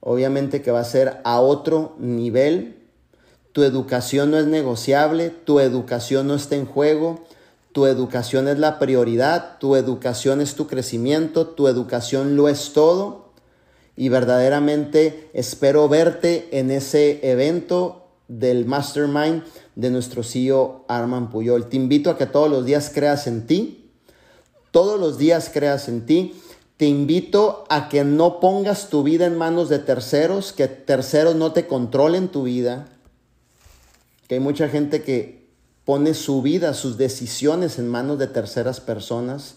[0.00, 2.82] Obviamente que va a ser a otro nivel.
[3.52, 7.24] Tu educación no es negociable, tu educación no está en juego
[7.74, 13.32] tu educación es la prioridad, tu educación es tu crecimiento, tu educación lo es todo.
[13.96, 19.42] Y verdaderamente espero verte en ese evento del Mastermind
[19.74, 21.68] de nuestro CEO Arman Puyol.
[21.68, 23.90] Te invito a que todos los días creas en ti,
[24.70, 26.40] todos los días creas en ti.
[26.76, 31.50] Te invito a que no pongas tu vida en manos de terceros, que terceros no
[31.50, 32.86] te controlen tu vida.
[34.28, 35.43] Que hay mucha gente que
[35.84, 39.56] pone su vida, sus decisiones en manos de terceras personas.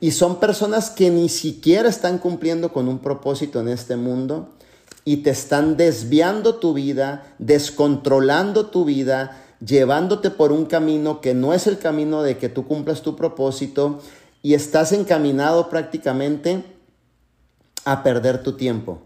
[0.00, 4.48] Y son personas que ni siquiera están cumpliendo con un propósito en este mundo
[5.04, 11.52] y te están desviando tu vida, descontrolando tu vida, llevándote por un camino que no
[11.52, 14.00] es el camino de que tú cumplas tu propósito
[14.42, 16.64] y estás encaminado prácticamente
[17.84, 19.02] a perder tu tiempo.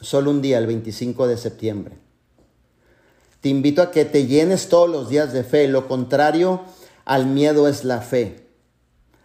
[0.00, 2.07] Solo un día, el 25 de septiembre.
[3.40, 5.68] Te invito a que te llenes todos los días de fe.
[5.68, 6.62] Lo contrario
[7.04, 8.46] al miedo es la fe.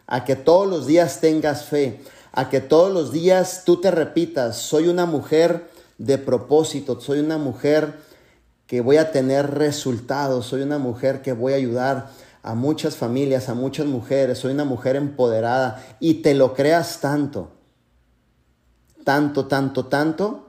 [0.08, 2.02] A que todos los días tengas fe.
[2.32, 7.38] A que todos los días tú te repitas, soy una mujer de propósito, soy una
[7.38, 7.94] mujer
[8.68, 12.10] que voy a tener resultados, soy una mujer que voy a ayudar
[12.42, 17.52] a muchas familias, a muchas mujeres, soy una mujer empoderada y te lo creas tanto,
[19.04, 20.43] tanto, tanto, tanto,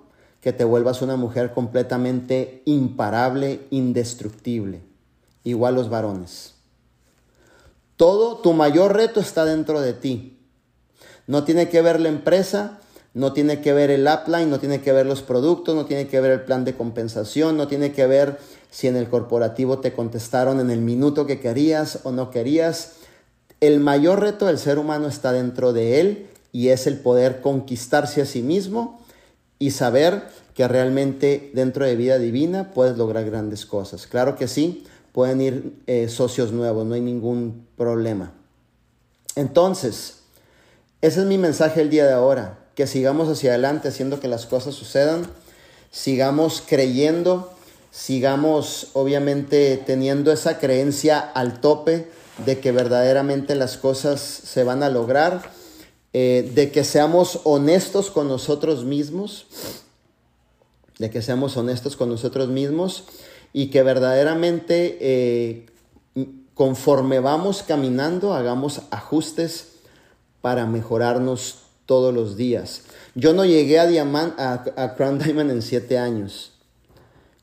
[0.44, 4.82] que te vuelvas una mujer completamente imparable, indestructible,
[5.42, 6.52] igual los varones.
[7.96, 10.36] Todo tu mayor reto está dentro de ti.
[11.26, 12.78] No tiene que ver la empresa,
[13.14, 16.20] no tiene que ver el upline, no tiene que ver los productos, no tiene que
[16.20, 18.38] ver el plan de compensación, no tiene que ver
[18.70, 22.96] si en el corporativo te contestaron en el minuto que querías o no querías.
[23.60, 28.20] El mayor reto del ser humano está dentro de él y es el poder conquistarse
[28.20, 29.02] a sí mismo
[29.64, 34.06] y saber que realmente dentro de vida divina puedes lograr grandes cosas.
[34.06, 38.34] Claro que sí, pueden ir eh, socios nuevos, no hay ningún problema.
[39.36, 40.16] Entonces,
[41.00, 44.44] ese es mi mensaje el día de ahora que sigamos hacia adelante haciendo que las
[44.44, 45.26] cosas sucedan,
[45.90, 47.50] sigamos creyendo,
[47.90, 52.10] sigamos obviamente teniendo esa creencia al tope
[52.44, 55.40] de que verdaderamente las cosas se van a lograr,
[56.16, 59.46] eh, de que seamos honestos con nosotros mismos,
[60.98, 63.02] de que seamos honestos con nosotros mismos
[63.52, 65.66] y que verdaderamente eh,
[66.54, 69.72] conforme vamos caminando hagamos ajustes
[70.40, 72.82] para mejorarnos todos los días.
[73.16, 76.52] Yo no llegué a, Diamant, a, Crown Diamond en 7 años.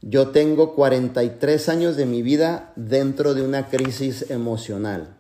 [0.02, 5.18] Yo tengo 43 años de mi vida dentro de una crisis emocional.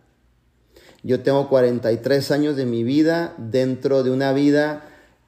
[1.03, 4.83] Yo tengo 43 años de mi vida dentro de una vida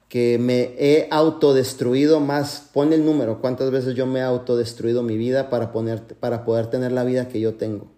[0.08, 2.68] que me he autodestruido más.
[2.72, 6.68] Pon el número, cuántas veces yo me he autodestruido mi vida para, poner, para poder
[6.68, 7.88] tener la vida que yo tengo.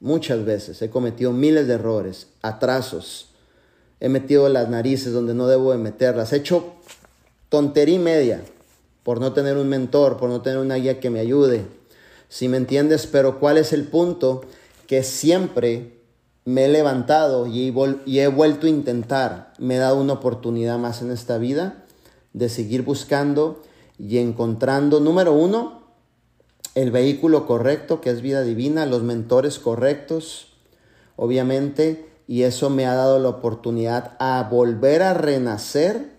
[0.00, 3.30] Muchas veces he cometido miles de errores, atrasos,
[3.98, 6.74] he metido las narices donde no debo de meterlas, he hecho
[7.48, 8.42] tontería media
[9.02, 11.64] por no tener un mentor, por no tener una guía que me ayude.
[12.28, 14.42] Si me entiendes, pero ¿cuál es el punto?
[14.88, 15.98] Que siempre
[16.48, 21.10] me he levantado y he, vuelto a intentar, me he dado una oportunidad más en
[21.10, 21.84] esta vida
[22.32, 23.62] de seguir buscando
[23.98, 25.82] y encontrando, número uno,
[26.74, 30.54] el vehículo correcto, que es vida divina, los mentores correctos,
[31.16, 36.16] obviamente, y eso me ha dado la oportunidad a volver a renacer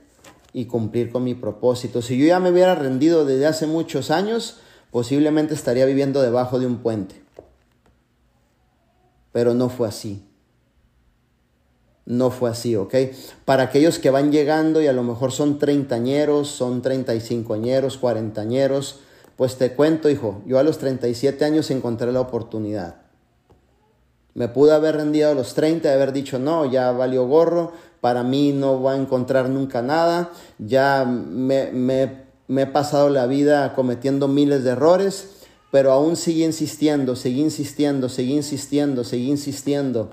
[0.54, 2.04] y cumplir con mi propósito.
[2.04, 4.58] Si yo ya me hubiera rendido desde hace muchos años,
[4.92, 7.29] posiblemente estaría viviendo debajo de un puente.
[9.32, 10.26] Pero no fue así.
[12.06, 12.96] No fue así, ¿ok?
[13.46, 17.54] Para aquellos que van llegando y a lo mejor son treintañeros, son treinta y cinco
[17.54, 19.02] añeros, cuarentañeros,
[19.36, 22.96] pues te cuento, hijo, yo a los 37 años encontré la oportunidad.
[24.34, 28.24] Me pude haber rendido a los 30 y haber dicho, no, ya valió gorro, para
[28.24, 33.74] mí no va a encontrar nunca nada, ya me, me, me he pasado la vida
[33.76, 35.39] cometiendo miles de errores,
[35.72, 40.10] pero aún sigue insistiendo, seguí insistiendo, seguí insistiendo, seguí insistiendo,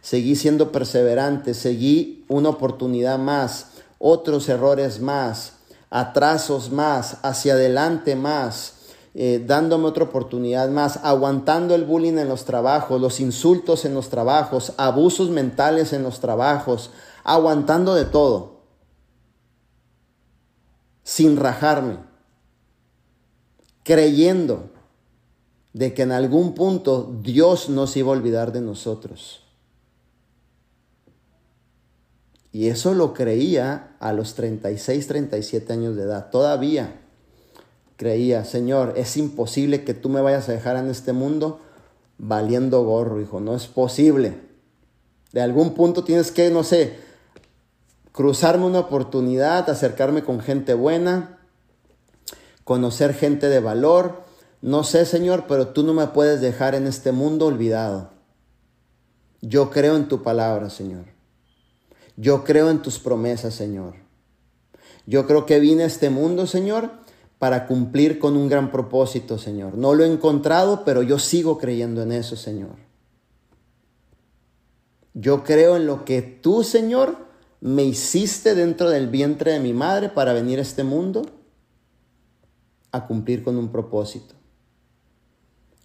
[0.00, 5.54] seguí siendo perseverante, seguí una oportunidad más, otros errores más,
[5.90, 8.74] atrasos más, hacia adelante más
[9.12, 14.08] eh, dándome otra oportunidad más, aguantando el bullying en los trabajos, los insultos en los
[14.08, 16.92] trabajos, abusos mentales en los trabajos,
[17.24, 18.60] aguantando de todo,
[21.02, 21.98] sin rajarme,
[23.82, 24.69] creyendo
[25.72, 29.42] de que en algún punto Dios nos iba a olvidar de nosotros.
[32.52, 37.00] Y eso lo creía a los 36, 37 años de edad, todavía
[38.00, 41.60] creía, Señor, es imposible que tú me vayas a dejar en este mundo
[42.16, 44.40] valiendo gorro, hijo, no es posible.
[45.32, 46.96] De algún punto tienes que, no sé,
[48.12, 51.40] cruzarme una oportunidad, acercarme con gente buena,
[52.64, 54.22] conocer gente de valor.
[54.62, 58.10] No sé, Señor, pero tú no me puedes dejar en este mundo olvidado.
[59.40, 61.06] Yo creo en tu palabra, Señor.
[62.16, 63.94] Yo creo en tus promesas, Señor.
[65.06, 66.90] Yo creo que vine a este mundo, Señor,
[67.38, 69.78] para cumplir con un gran propósito, Señor.
[69.78, 72.76] No lo he encontrado, pero yo sigo creyendo en eso, Señor.
[75.14, 77.16] Yo creo en lo que tú, Señor,
[77.60, 81.22] me hiciste dentro del vientre de mi madre para venir a este mundo
[82.92, 84.34] a cumplir con un propósito.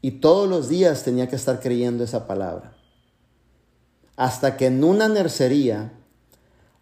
[0.06, 2.76] Y todos los días tenía que estar creyendo esa palabra.
[4.16, 5.94] Hasta que en una nercería,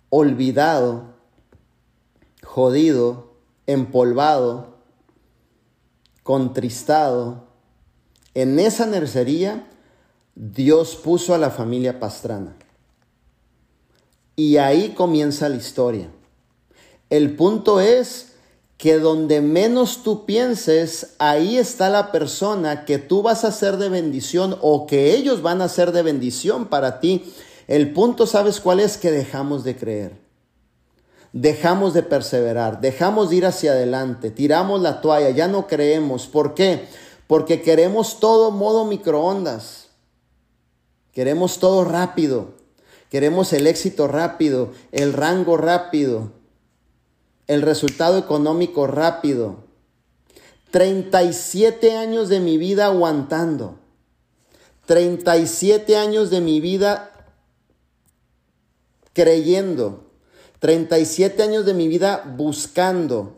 [0.10, 1.06] olvidado,
[2.44, 3.32] jodido,
[3.66, 4.76] empolvado,
[6.24, 7.46] contristado,
[8.34, 9.70] en esa nercería
[10.36, 12.58] Dios puso a la familia Pastrana.
[14.36, 16.10] Y ahí comienza la historia.
[17.10, 18.33] El punto es
[18.84, 23.88] que donde menos tú pienses, ahí está la persona que tú vas a ser de
[23.88, 27.34] bendición o que ellos van a ser de bendición para ti.
[27.70, 28.98] El punto, ¿sabes cuál es?
[28.98, 30.24] Que dejamos de creer
[31.32, 36.28] dejamos de perseverar, dejamos de ir hacia adelante, tiramos la toalla, ya no creemos.
[36.28, 36.86] ¿Por qué?
[37.26, 39.88] Porque queremos todo modo microondas.
[41.14, 42.50] Queremos todo rápido.
[43.10, 46.34] Queremos el éxito rápido, el rango rápido,
[47.48, 49.64] el resultado económico rápido.
[50.72, 53.80] 37 años de mi vida aguantando.
[54.86, 57.10] 37 años de mi vida
[59.14, 60.04] creyendo
[60.64, 63.36] 37 años de mi vida buscando.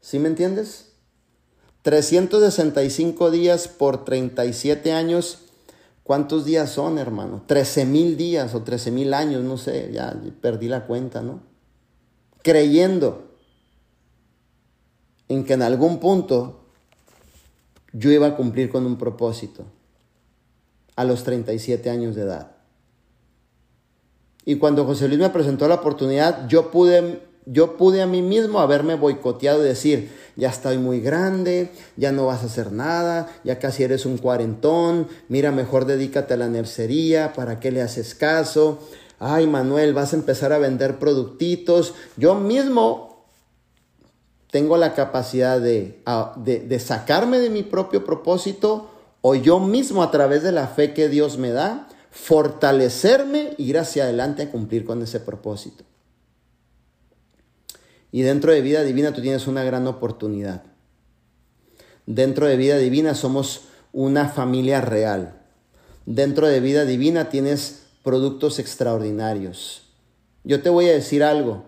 [0.00, 0.92] ¿Sí me entiendes?
[1.82, 5.40] 365 días por 37 años.
[6.04, 7.42] ¿Cuántos días son, hermano?
[7.48, 11.42] 13 mil días o 13 mil años, no sé, ya perdí la cuenta, ¿no?
[12.42, 13.28] Creyendo
[15.28, 16.60] en que en algún punto
[17.92, 19.64] yo iba a cumplir con un propósito
[20.96, 22.52] a los 37 años de edad.
[24.44, 28.60] Y cuando José Luis me presentó la oportunidad, yo pude, yo pude a mí mismo
[28.60, 33.58] haberme boicoteado y decir, ya estoy muy grande, ya no vas a hacer nada, ya
[33.58, 38.80] casi eres un cuarentón, mira, mejor dedícate a la nercería, ¿para qué le haces caso?
[39.24, 41.94] Ay, Manuel, vas a empezar a vender productitos.
[42.16, 43.24] Yo mismo
[44.50, 46.02] tengo la capacidad de,
[46.44, 51.08] de, sacarme de mi propio propósito o yo mismo a través de la fe que
[51.08, 55.84] Dios me da, fortalecerme e ir hacia adelante a cumplir con ese propósito.
[58.10, 60.64] Y dentro de vida divina tú tienes una gran oportunidad.
[62.06, 65.40] Dentro de vida divina somos una familia real.
[66.06, 69.82] Dentro de vida divina tienes productos extraordinarios.
[70.44, 71.64] Yo te voy a decir algo.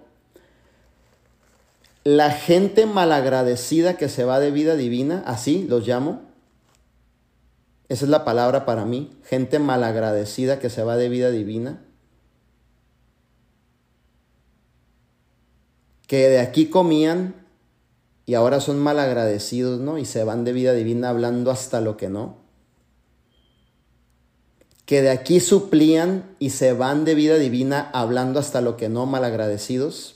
[2.02, 6.20] La gente malagradecida que se va de vida divina, así los llamo,
[7.88, 9.12] esa es la palabra para mí.
[9.24, 11.84] Gente malagradecida que se va de vida divina.
[16.06, 17.34] Que de aquí comían
[18.26, 19.98] y ahora son malagradecidos, ¿no?
[19.98, 22.43] Y se van de vida divina hablando hasta lo que no.
[24.84, 29.06] Que de aquí suplían y se van de vida divina hablando hasta lo que no,
[29.06, 30.14] malagradecidos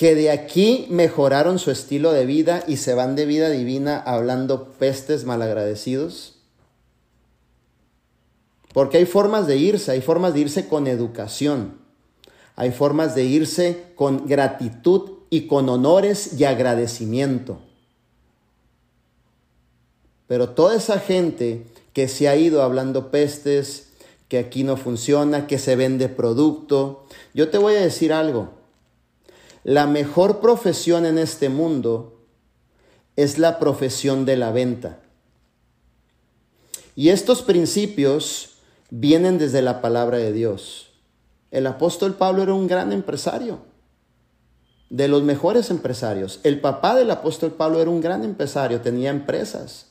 [0.00, 4.72] que de aquí mejoraron su estilo de vida y se van de vida divina hablando
[4.72, 6.36] pestes malagradecidos?
[8.72, 11.80] Porque hay formas de irse, hay formas de irse con educación,
[12.56, 17.60] hay formas de irse con gratitud y con honores y agradecimiento.
[20.30, 23.88] Pero toda esa gente que se ha ido hablando pestes,
[24.28, 28.50] que aquí no funciona, que se vende producto, yo te voy a decir algo.
[29.64, 32.20] La mejor profesión en este mundo
[33.16, 35.00] es la profesión de la venta.
[36.94, 40.92] Y estos principios vienen desde la palabra de Dios.
[41.50, 43.58] El apóstol Pablo era un gran empresario,
[44.90, 46.38] de los mejores empresarios.
[46.44, 49.89] El papá del apóstol Pablo era un gran empresario, tenía empresas.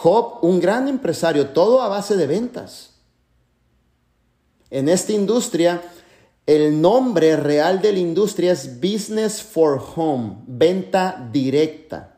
[0.00, 2.90] Job, un gran empresario, todo a base de ventas.
[4.70, 5.82] En esta industria
[6.48, 12.16] el nombre real de la industria es Business for Home, venta directa.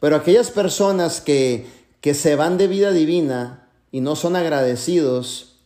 [0.00, 1.66] Pero aquellas personas que,
[2.00, 5.60] que se van de vida divina y no son agradecidos,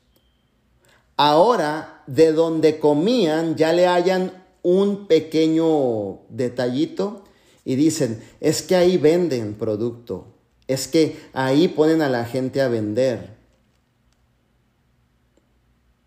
[1.16, 7.24] ahora de donde comían ya le hayan un pequeño detallito
[7.70, 10.26] y dicen, es que ahí venden producto,
[10.66, 13.36] es que ahí ponen a la gente a vender.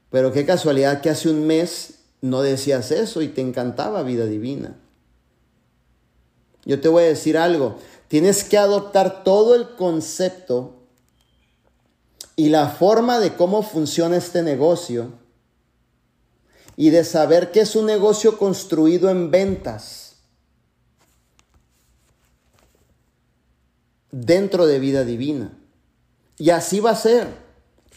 [0.10, 4.78] Pero qué casualidad que hace un mes no decías eso y te encantaba vida divina.
[6.66, 7.78] Yo te voy a decir algo,
[8.10, 10.84] tienes que adoptar todo el concepto
[12.36, 15.14] y la forma de cómo funciona este negocio
[16.76, 20.13] y de saber que es un negocio construido en ventas
[24.14, 25.52] dentro de vida divina.
[26.38, 27.28] Y así va a ser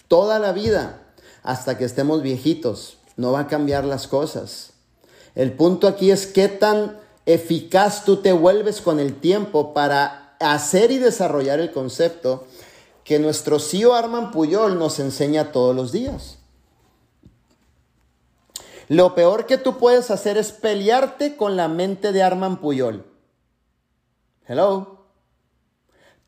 [0.08, 1.02] toda la vida
[1.42, 2.96] hasta que estemos viejitos.
[3.16, 4.72] No va a cambiar las cosas.
[5.34, 10.90] El punto aquí es qué tan eficaz tú te vuelves con el tiempo para hacer
[10.90, 12.46] y desarrollar el concepto
[13.04, 16.38] que nuestro CEO Arman Puyol nos enseña todos los días.
[18.88, 23.04] Lo peor que tú puedes hacer es pelearte con la mente de Arman Puyol.
[24.46, 24.95] Hello.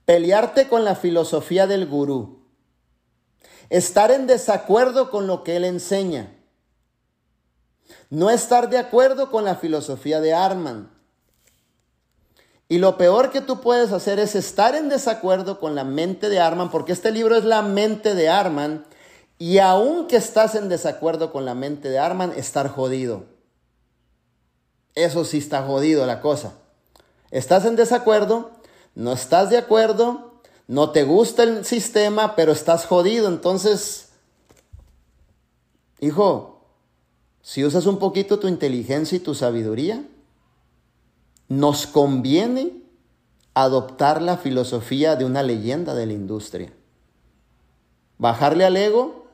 [0.09, 2.39] Pelearte con la filosofía del gurú.
[3.69, 6.35] Estar en desacuerdo con lo que él enseña.
[8.09, 10.91] No estar de acuerdo con la filosofía de Arman.
[12.71, 16.41] Y lo peor que tú puedes hacer es estar en desacuerdo con la mente de
[16.41, 18.87] Arman, porque este libro es la mente de Arman,
[19.37, 23.25] y aunque estás en desacuerdo con la mente de Arman, estar jodido.
[24.95, 26.55] Eso sí está jodido la cosa.
[27.31, 28.58] Estás en desacuerdo,
[28.99, 30.33] no estás de acuerdo,
[30.67, 33.29] no te gusta el sistema, pero estás jodido.
[33.29, 34.09] Entonces,
[36.01, 36.65] hijo,
[37.41, 40.05] si usas un poquito tu inteligencia y tu sabiduría,
[41.47, 42.73] nos conviene
[43.55, 46.73] adoptar la filosofía de una leyenda de la industria.
[48.19, 49.27] Bajarle al ego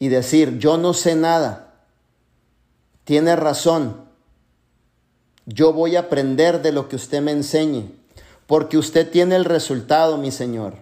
[0.00, 1.84] y decir, yo no sé nada.
[3.04, 4.04] Tiene razón.
[5.46, 7.92] Yo voy a aprender de lo que usted me enseñe,
[8.46, 10.74] porque usted tiene el resultado, mi Señor.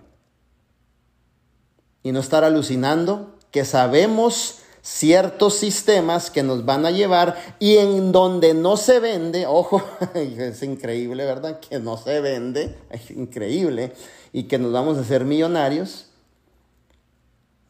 [2.02, 8.12] Y no estar alucinando que sabemos ciertos sistemas que nos van a llevar y en
[8.12, 9.82] donde no se vende, ojo,
[10.14, 11.58] es increíble, ¿verdad?
[11.58, 13.94] Que no se vende, es increíble,
[14.32, 16.10] y que nos vamos a hacer millonarios.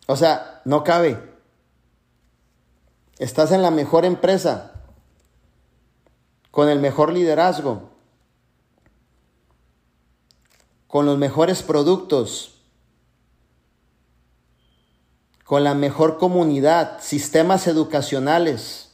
[0.07, 1.16] O sea, no cabe.
[3.18, 4.72] Estás en la mejor empresa,
[6.51, 7.93] con el mejor liderazgo,
[10.95, 12.53] con los mejores productos,
[15.42, 18.90] con la mejor comunidad, sistemas educacionales.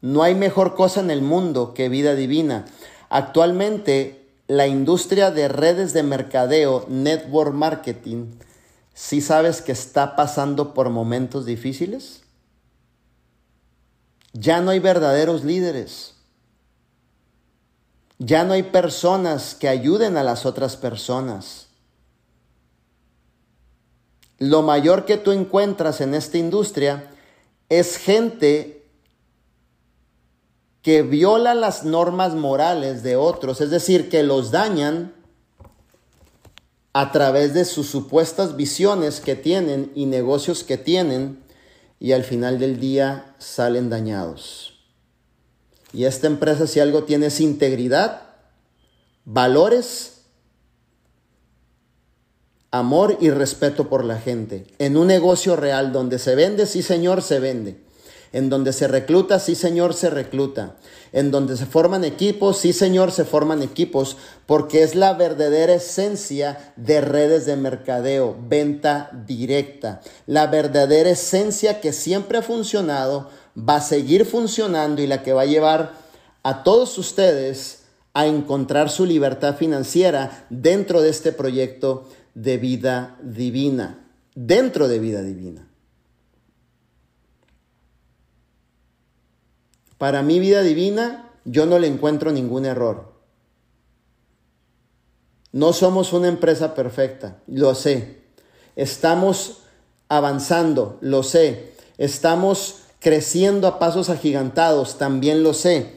[0.00, 2.66] No hay mejor cosa en el mundo que vida divina.
[3.08, 8.26] Actualmente, la industria de redes de mercadeo, network marketing,
[8.92, 12.22] ¿sí sabes que está pasando por momentos difíciles?
[14.32, 16.13] Ya no hay verdaderos líderes.
[18.18, 21.68] Ya no hay personas que ayuden a las otras personas.
[24.38, 27.10] Lo mayor que tú encuentras en esta industria
[27.68, 28.84] es gente
[30.82, 35.14] que viola las normas morales de otros, es decir, que los dañan
[36.92, 41.42] a través de sus supuestas visiones que tienen y negocios que tienen
[41.98, 44.73] y al final del día salen dañados.
[45.94, 48.22] Y esta empresa si algo tiene es integridad,
[49.24, 50.14] valores
[52.72, 54.66] amor y respeto por la gente.
[54.80, 57.76] En un negocio real donde se vende, sí señor, se vende.
[58.32, 60.74] En donde se recluta, sí señor, se recluta.
[61.12, 64.16] En donde se forman equipos, sí señor, se forman equipos,
[64.46, 70.00] porque es la verdadera esencia de redes de mercadeo, venta directa.
[70.26, 75.42] La verdadera esencia que siempre ha funcionado, va a seguir funcionando y la que va
[75.42, 75.92] a llevar
[76.42, 84.06] a todos ustedes a encontrar su libertad financiera dentro de este proyecto de vida divina,
[84.34, 85.68] dentro de vida divina.
[89.98, 93.14] Para mi vida divina, yo no le encuentro ningún error.
[95.52, 98.22] No somos una empresa perfecta, lo sé.
[98.76, 99.62] Estamos
[100.08, 101.74] avanzando, lo sé.
[101.96, 105.94] Estamos creciendo a pasos agigantados, también lo sé.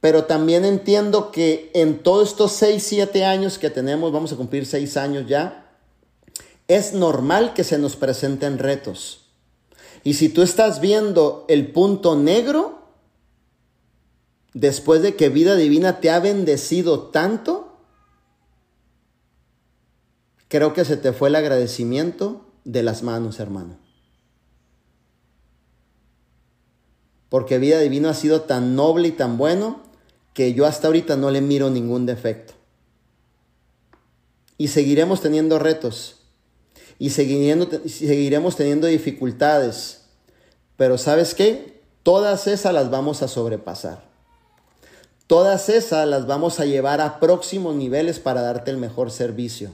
[0.00, 4.64] Pero también entiendo que en todos estos 6, 7 años que tenemos, vamos a cumplir
[4.64, 5.70] 6 años ya,
[6.66, 9.26] es normal que se nos presenten retos.
[10.02, 12.78] Y si tú estás viendo el punto negro,
[14.54, 17.76] después de que vida divina te ha bendecido tanto,
[20.48, 23.85] creo que se te fue el agradecimiento de las manos, hermano.
[27.36, 29.82] Porque vida divina ha sido tan noble y tan bueno
[30.32, 32.54] que yo hasta ahorita no le miro ningún defecto.
[34.56, 36.16] Y seguiremos teniendo retos.
[36.98, 40.04] Y seguiremos teniendo dificultades.
[40.78, 41.82] Pero ¿sabes qué?
[42.02, 44.08] Todas esas las vamos a sobrepasar.
[45.26, 49.72] Todas esas las vamos a llevar a próximos niveles para darte el mejor servicio.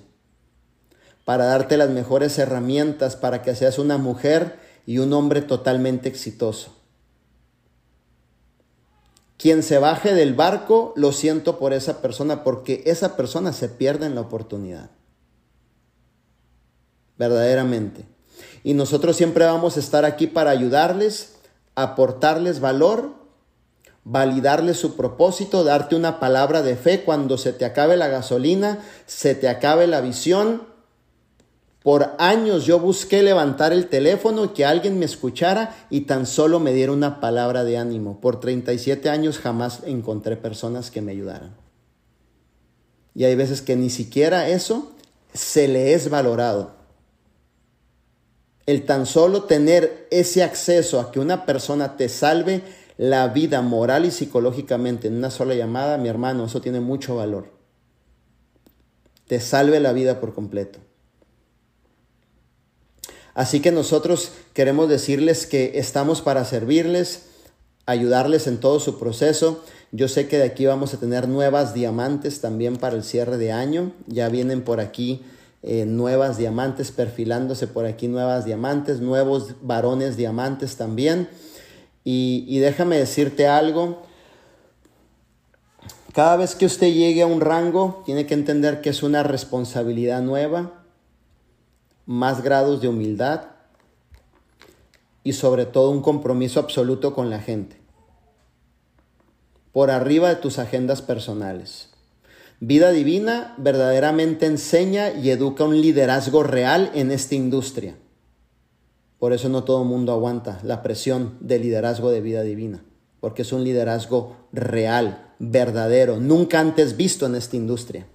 [1.25, 6.82] Para darte las mejores herramientas para que seas una mujer y un hombre totalmente exitoso.
[9.43, 14.07] Quien se baje del barco, lo siento por esa persona, porque esa persona se pierde
[14.07, 14.90] en la oportunidad.
[17.18, 18.05] Verdaderamente.
[18.62, 21.38] Y nosotros siempre vamos a estar aquí para ayudarles,
[21.74, 23.14] aportarles valor,
[24.05, 29.34] validarles su propósito, darte una palabra de fe cuando se te acabe la gasolina, se
[29.34, 30.62] te acabe la visión,
[31.83, 36.72] por años yo busqué levantar el teléfono que alguien me escuchara y tan solo me
[36.72, 38.20] diera una palabra de ánimo.
[38.20, 41.57] Por 37 años jamás encontré personas que me ayudaran.
[43.14, 44.93] Y hay veces que ni siquiera eso
[45.35, 46.72] se le es valorado.
[48.64, 52.62] El tan solo tener ese acceso a que una persona te salve
[52.97, 57.51] la vida moral y psicológicamente en una sola llamada, mi hermano, eso tiene mucho valor.
[59.26, 60.78] Te salve la vida por completo.
[63.35, 67.22] Así que nosotros queremos decirles que estamos para servirles,
[67.87, 69.64] ayudarles en todo su proceso.
[69.91, 73.53] Yo sé que de aquí vamos a tener nuevas diamantes también para el cierre de
[73.53, 73.93] año.
[74.07, 75.22] Ya vienen por aquí
[75.62, 81.28] eh, nuevas diamantes, perfilándose por aquí nuevas diamantes, nuevos varones diamantes también.
[82.05, 84.03] Y, y déjame decirte algo.
[86.12, 90.20] Cada vez que usted llegue a un rango, tiene que entender que es una responsabilidad
[90.20, 90.82] nueva
[92.07, 93.42] más grados de humildad
[95.24, 97.76] y sobre todo un compromiso absoluto con la gente,
[99.72, 101.90] por arriba de tus agendas personales.
[102.61, 107.96] Vida Divina verdaderamente enseña y educa un liderazgo real en esta industria.
[109.18, 112.84] Por eso no todo el mundo aguanta la presión del liderazgo de Vida Divina,
[113.20, 118.07] porque es un liderazgo real, verdadero, nunca antes visto en esta industria.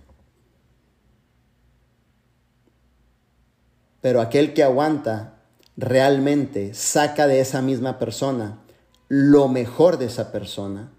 [4.08, 5.34] Pero aquel que aguanta
[5.76, 8.58] realmente saca de esa misma persona
[9.10, 10.94] lo mejor de esa persona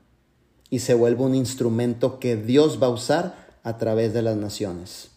[0.68, 5.08] y se vuelve un instrumento que Dios va a usar a través de las naciones.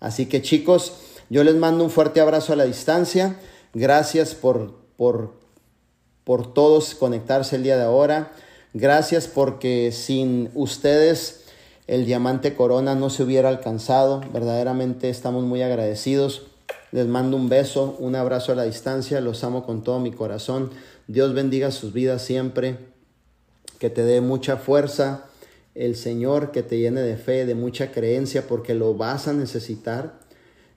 [0.00, 0.94] Así que chicos,
[1.28, 3.38] yo les mando un fuerte abrazo a la distancia.
[3.74, 5.34] Gracias por, por,
[6.24, 8.32] por todos conectarse el día de ahora.
[8.72, 11.44] Gracias porque sin ustedes
[11.86, 14.22] el diamante corona no se hubiera alcanzado.
[14.32, 16.46] Verdaderamente estamos muy agradecidos.
[16.94, 20.70] Les mando un beso, un abrazo a la distancia, los amo con todo mi corazón.
[21.08, 22.78] Dios bendiga sus vidas siempre,
[23.80, 25.24] que te dé mucha fuerza
[25.74, 30.20] el Señor, que te llene de fe, de mucha creencia, porque lo vas a necesitar,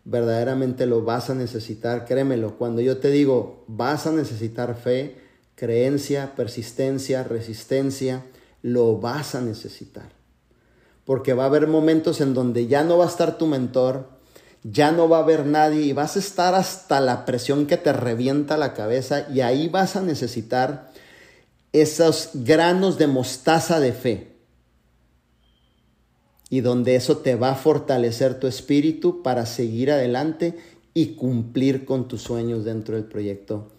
[0.05, 5.17] verdaderamente lo vas a necesitar, créemelo, cuando yo te digo vas a necesitar fe,
[5.53, 8.25] creencia, persistencia, resistencia,
[8.63, 10.09] lo vas a necesitar.
[11.05, 14.16] Porque va a haber momentos en donde ya no va a estar tu mentor,
[14.63, 17.93] ya no va a haber nadie y vas a estar hasta la presión que te
[17.93, 20.91] revienta la cabeza y ahí vas a necesitar
[21.73, 24.37] esos granos de mostaza de fe
[26.49, 30.57] y donde eso te va a fortalecer tu espíritu para seguir adelante
[30.93, 33.71] y cumplir con tus sueños dentro del proyecto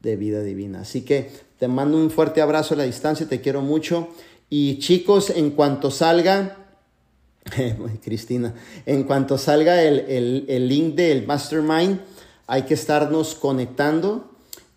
[0.00, 0.80] de vida divina.
[0.80, 4.08] Así que te mando un fuerte abrazo a la distancia, te quiero mucho
[4.48, 6.65] y chicos, en cuanto salga
[8.04, 8.54] Cristina,
[8.86, 12.00] en cuanto salga el, link del mastermind,
[12.46, 14.30] hay que estarnos conectando.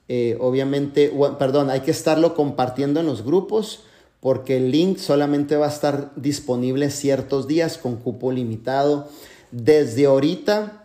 [0.07, 3.83] Eh, obviamente, perdón, hay que estarlo compartiendo en los grupos
[4.19, 9.07] porque el link solamente va a estar disponible ciertos días con cupo limitado.
[9.51, 10.83] Desde ahorita,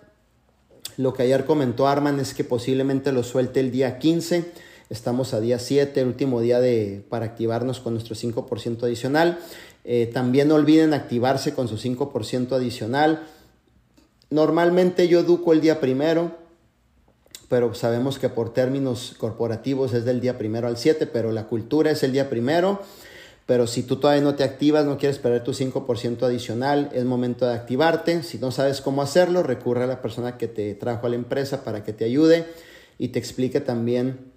[0.96, 4.52] lo que ayer comentó Arman es que posiblemente lo suelte el día 15.
[4.90, 9.38] Estamos a día 7, el último día de, para activarnos con nuestro 5% adicional.
[9.84, 13.26] Eh, también no olviden activarse con su 5% adicional.
[14.28, 16.32] Normalmente yo educo el día primero,
[17.48, 21.90] pero sabemos que por términos corporativos es del día primero al 7, pero la cultura
[21.90, 22.82] es el día primero.
[23.46, 27.46] Pero si tú todavía no te activas, no quieres perder tu 5% adicional, es momento
[27.46, 28.22] de activarte.
[28.22, 31.64] Si no sabes cómo hacerlo, recurre a la persona que te trajo a la empresa
[31.64, 32.46] para que te ayude
[32.98, 34.33] y te explique también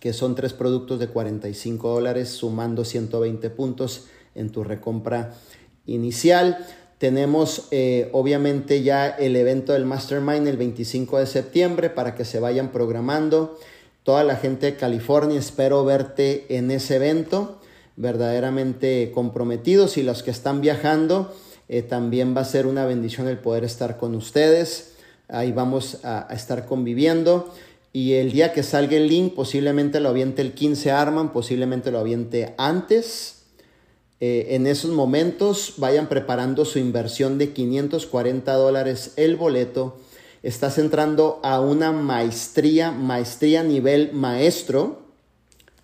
[0.00, 5.34] que son tres productos de 45 dólares sumando 120 puntos en tu recompra
[5.86, 6.58] inicial.
[6.98, 12.40] Tenemos eh, obviamente ya el evento del Mastermind el 25 de septiembre para que se
[12.40, 13.58] vayan programando.
[14.02, 17.60] Toda la gente de California, espero verte en ese evento.
[17.98, 21.34] verdaderamente comprometidos y los que están viajando,
[21.68, 24.92] eh, también va a ser una bendición el poder estar con ustedes.
[25.28, 27.52] Ahí vamos a, estar conviviendo.
[27.96, 31.98] Y el día que salga el link, posiblemente lo aviente el 15 Arman, posiblemente lo
[31.98, 33.44] aviente antes.
[34.20, 39.96] Eh, en esos momentos vayan preparando su inversión de 540 dólares el boleto.
[40.42, 45.00] Estás entrando a una maestría, maestría nivel maestro.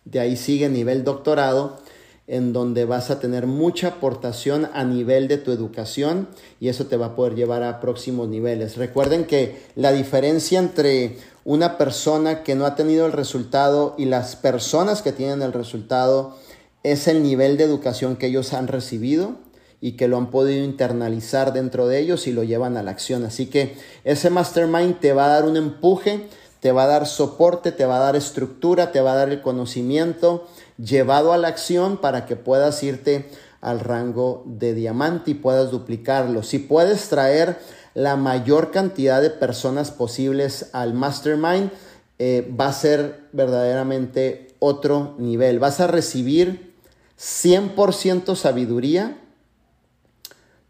[0.05, 1.81] De ahí sigue nivel doctorado
[2.27, 6.29] en donde vas a tener mucha aportación a nivel de tu educación
[6.61, 8.77] y eso te va a poder llevar a próximos niveles.
[8.77, 14.37] Recuerden que la diferencia entre una persona que no ha tenido el resultado y las
[14.37, 16.37] personas que tienen el resultado
[16.83, 19.37] es el nivel de educación que ellos han recibido
[19.81, 23.25] y que lo han podido internalizar dentro de ellos y lo llevan a la acción.
[23.25, 26.29] Así que ese mastermind te va a dar un empuje,
[26.61, 29.43] te va a dar soporte, te va a dar estructura, te va a dar el
[29.43, 30.47] conocimiento
[30.79, 33.29] llevado a la acción para que puedas irte
[33.61, 36.45] al rango de diamante y puedas duplicarlo.
[36.45, 37.59] Si puedes traer
[37.95, 41.71] la mayor cantidad de personas posibles al mastermind,
[42.19, 45.59] eh, va a ser verdaderamente otro nivel.
[45.59, 46.75] Vas a recibir
[47.19, 49.19] 100% sabiduría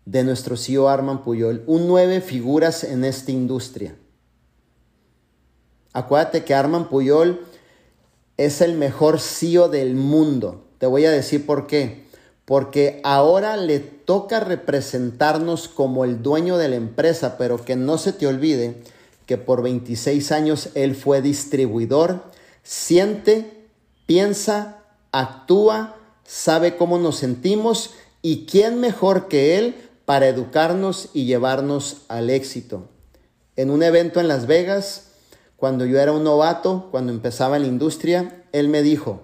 [0.04, 3.96] de nuestro CEO Arman Puyol, un nueve figuras en esta industria.
[5.92, 7.46] Acuérdate que Arman Puyol
[8.36, 10.64] es el mejor CEO del mundo.
[10.78, 12.06] Te voy a decir por qué.
[12.45, 18.12] Porque ahora le toca representarnos como el dueño de la empresa, pero que no se
[18.12, 18.82] te olvide
[19.26, 22.24] que por 26 años él fue distribuidor,
[22.62, 23.68] siente,
[24.07, 24.82] piensa,
[25.12, 27.90] actúa, sabe cómo nos sentimos
[28.20, 32.88] y quién mejor que él para educarnos y llevarnos al éxito.
[33.57, 35.12] En un evento en Las Vegas,
[35.57, 39.22] cuando yo era un novato, cuando empezaba la industria, él me dijo,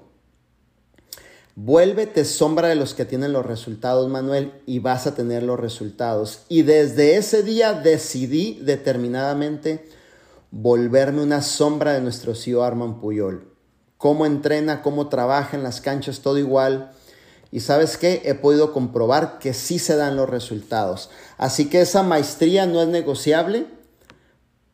[1.61, 6.43] vuélvete sombra de los que tienen los resultados, Manuel, y vas a tener los resultados.
[6.49, 9.89] Y desde ese día decidí determinadamente
[10.53, 13.53] volverme una sombra de nuestro CEO Arman Puyol.
[13.97, 16.93] Cómo entrena, cómo trabaja en las canchas, todo igual.
[17.51, 21.11] Y sabes qué, he podido comprobar que sí se dan los resultados.
[21.39, 23.67] Así que esa maestría no es negociable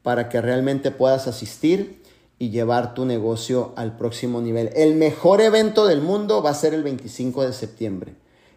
[0.02, 2.03] para que realmente puedas asistir
[2.44, 4.68] y llevar tu negocio al próximo nivel.
[4.74, 8.16] El mejor evento del mundo va a ser el 25 de septiembre.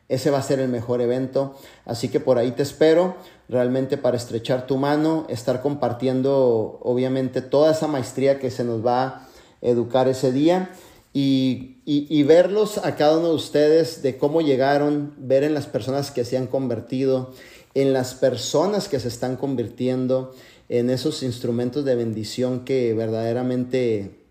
[0.09, 1.55] Ese va a ser el mejor evento.
[1.85, 3.15] Así que por ahí te espero
[3.47, 9.05] realmente para estrechar tu mano, estar compartiendo obviamente toda esa maestría que se nos va
[9.05, 9.27] a
[9.61, 10.69] educar ese día
[11.13, 16.11] y, y, verlos a cada uno de ustedes de cómo llegaron, ver en las personas
[16.11, 17.31] que se han convertido,
[17.73, 20.33] en las personas que se están convirtiendo
[20.69, 24.25] en esos instrumentos de bendición que verdaderamente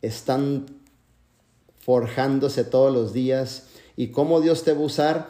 [0.00, 0.66] están
[1.80, 3.66] forjándose todos los días
[3.96, 5.28] y cómo Dios te va a usar,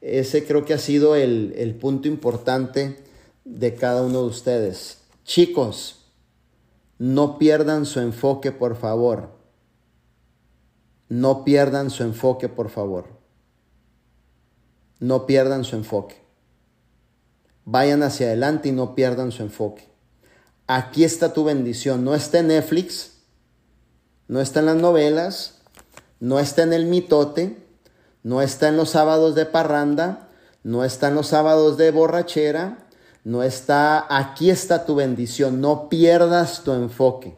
[0.00, 2.98] ese creo que ha sido el, el punto importante
[3.44, 4.98] de cada uno de ustedes.
[5.24, 6.04] Chicos,
[6.98, 9.30] no pierdan su enfoque, por favor.
[11.08, 13.06] No pierdan su enfoque, por favor.
[15.00, 16.16] No pierdan su enfoque.
[17.64, 19.93] Vayan hacia adelante y no pierdan su enfoque
[20.66, 22.04] aquí está tu bendición.
[22.04, 23.12] No está en Netflix,
[24.28, 25.60] no está en las novelas,
[26.20, 27.58] no está en el mitote,
[28.22, 30.28] no está en los sábados de parranda,
[30.62, 32.88] no está en los sábados de borrachera,
[33.22, 37.36] no está, aquí está tu bendición, no pierdas tu enfoque.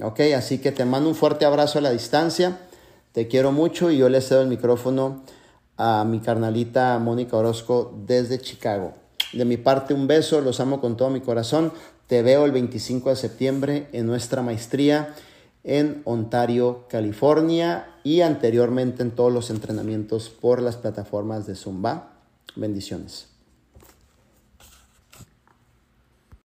[0.00, 2.58] Ok, así que te mando un fuerte abrazo a la distancia,
[3.12, 5.22] te quiero mucho y yo le cedo el micrófono
[5.76, 9.01] a mi carnalita Mónica Orozco desde Chicago.
[9.32, 11.72] De mi parte, un beso, los amo con todo mi corazón.
[12.06, 15.14] Te veo el 25 de septiembre en nuestra maestría
[15.64, 22.14] en Ontario, California y anteriormente en todos los entrenamientos por las plataformas de Zumba.
[22.56, 23.31] Bendiciones.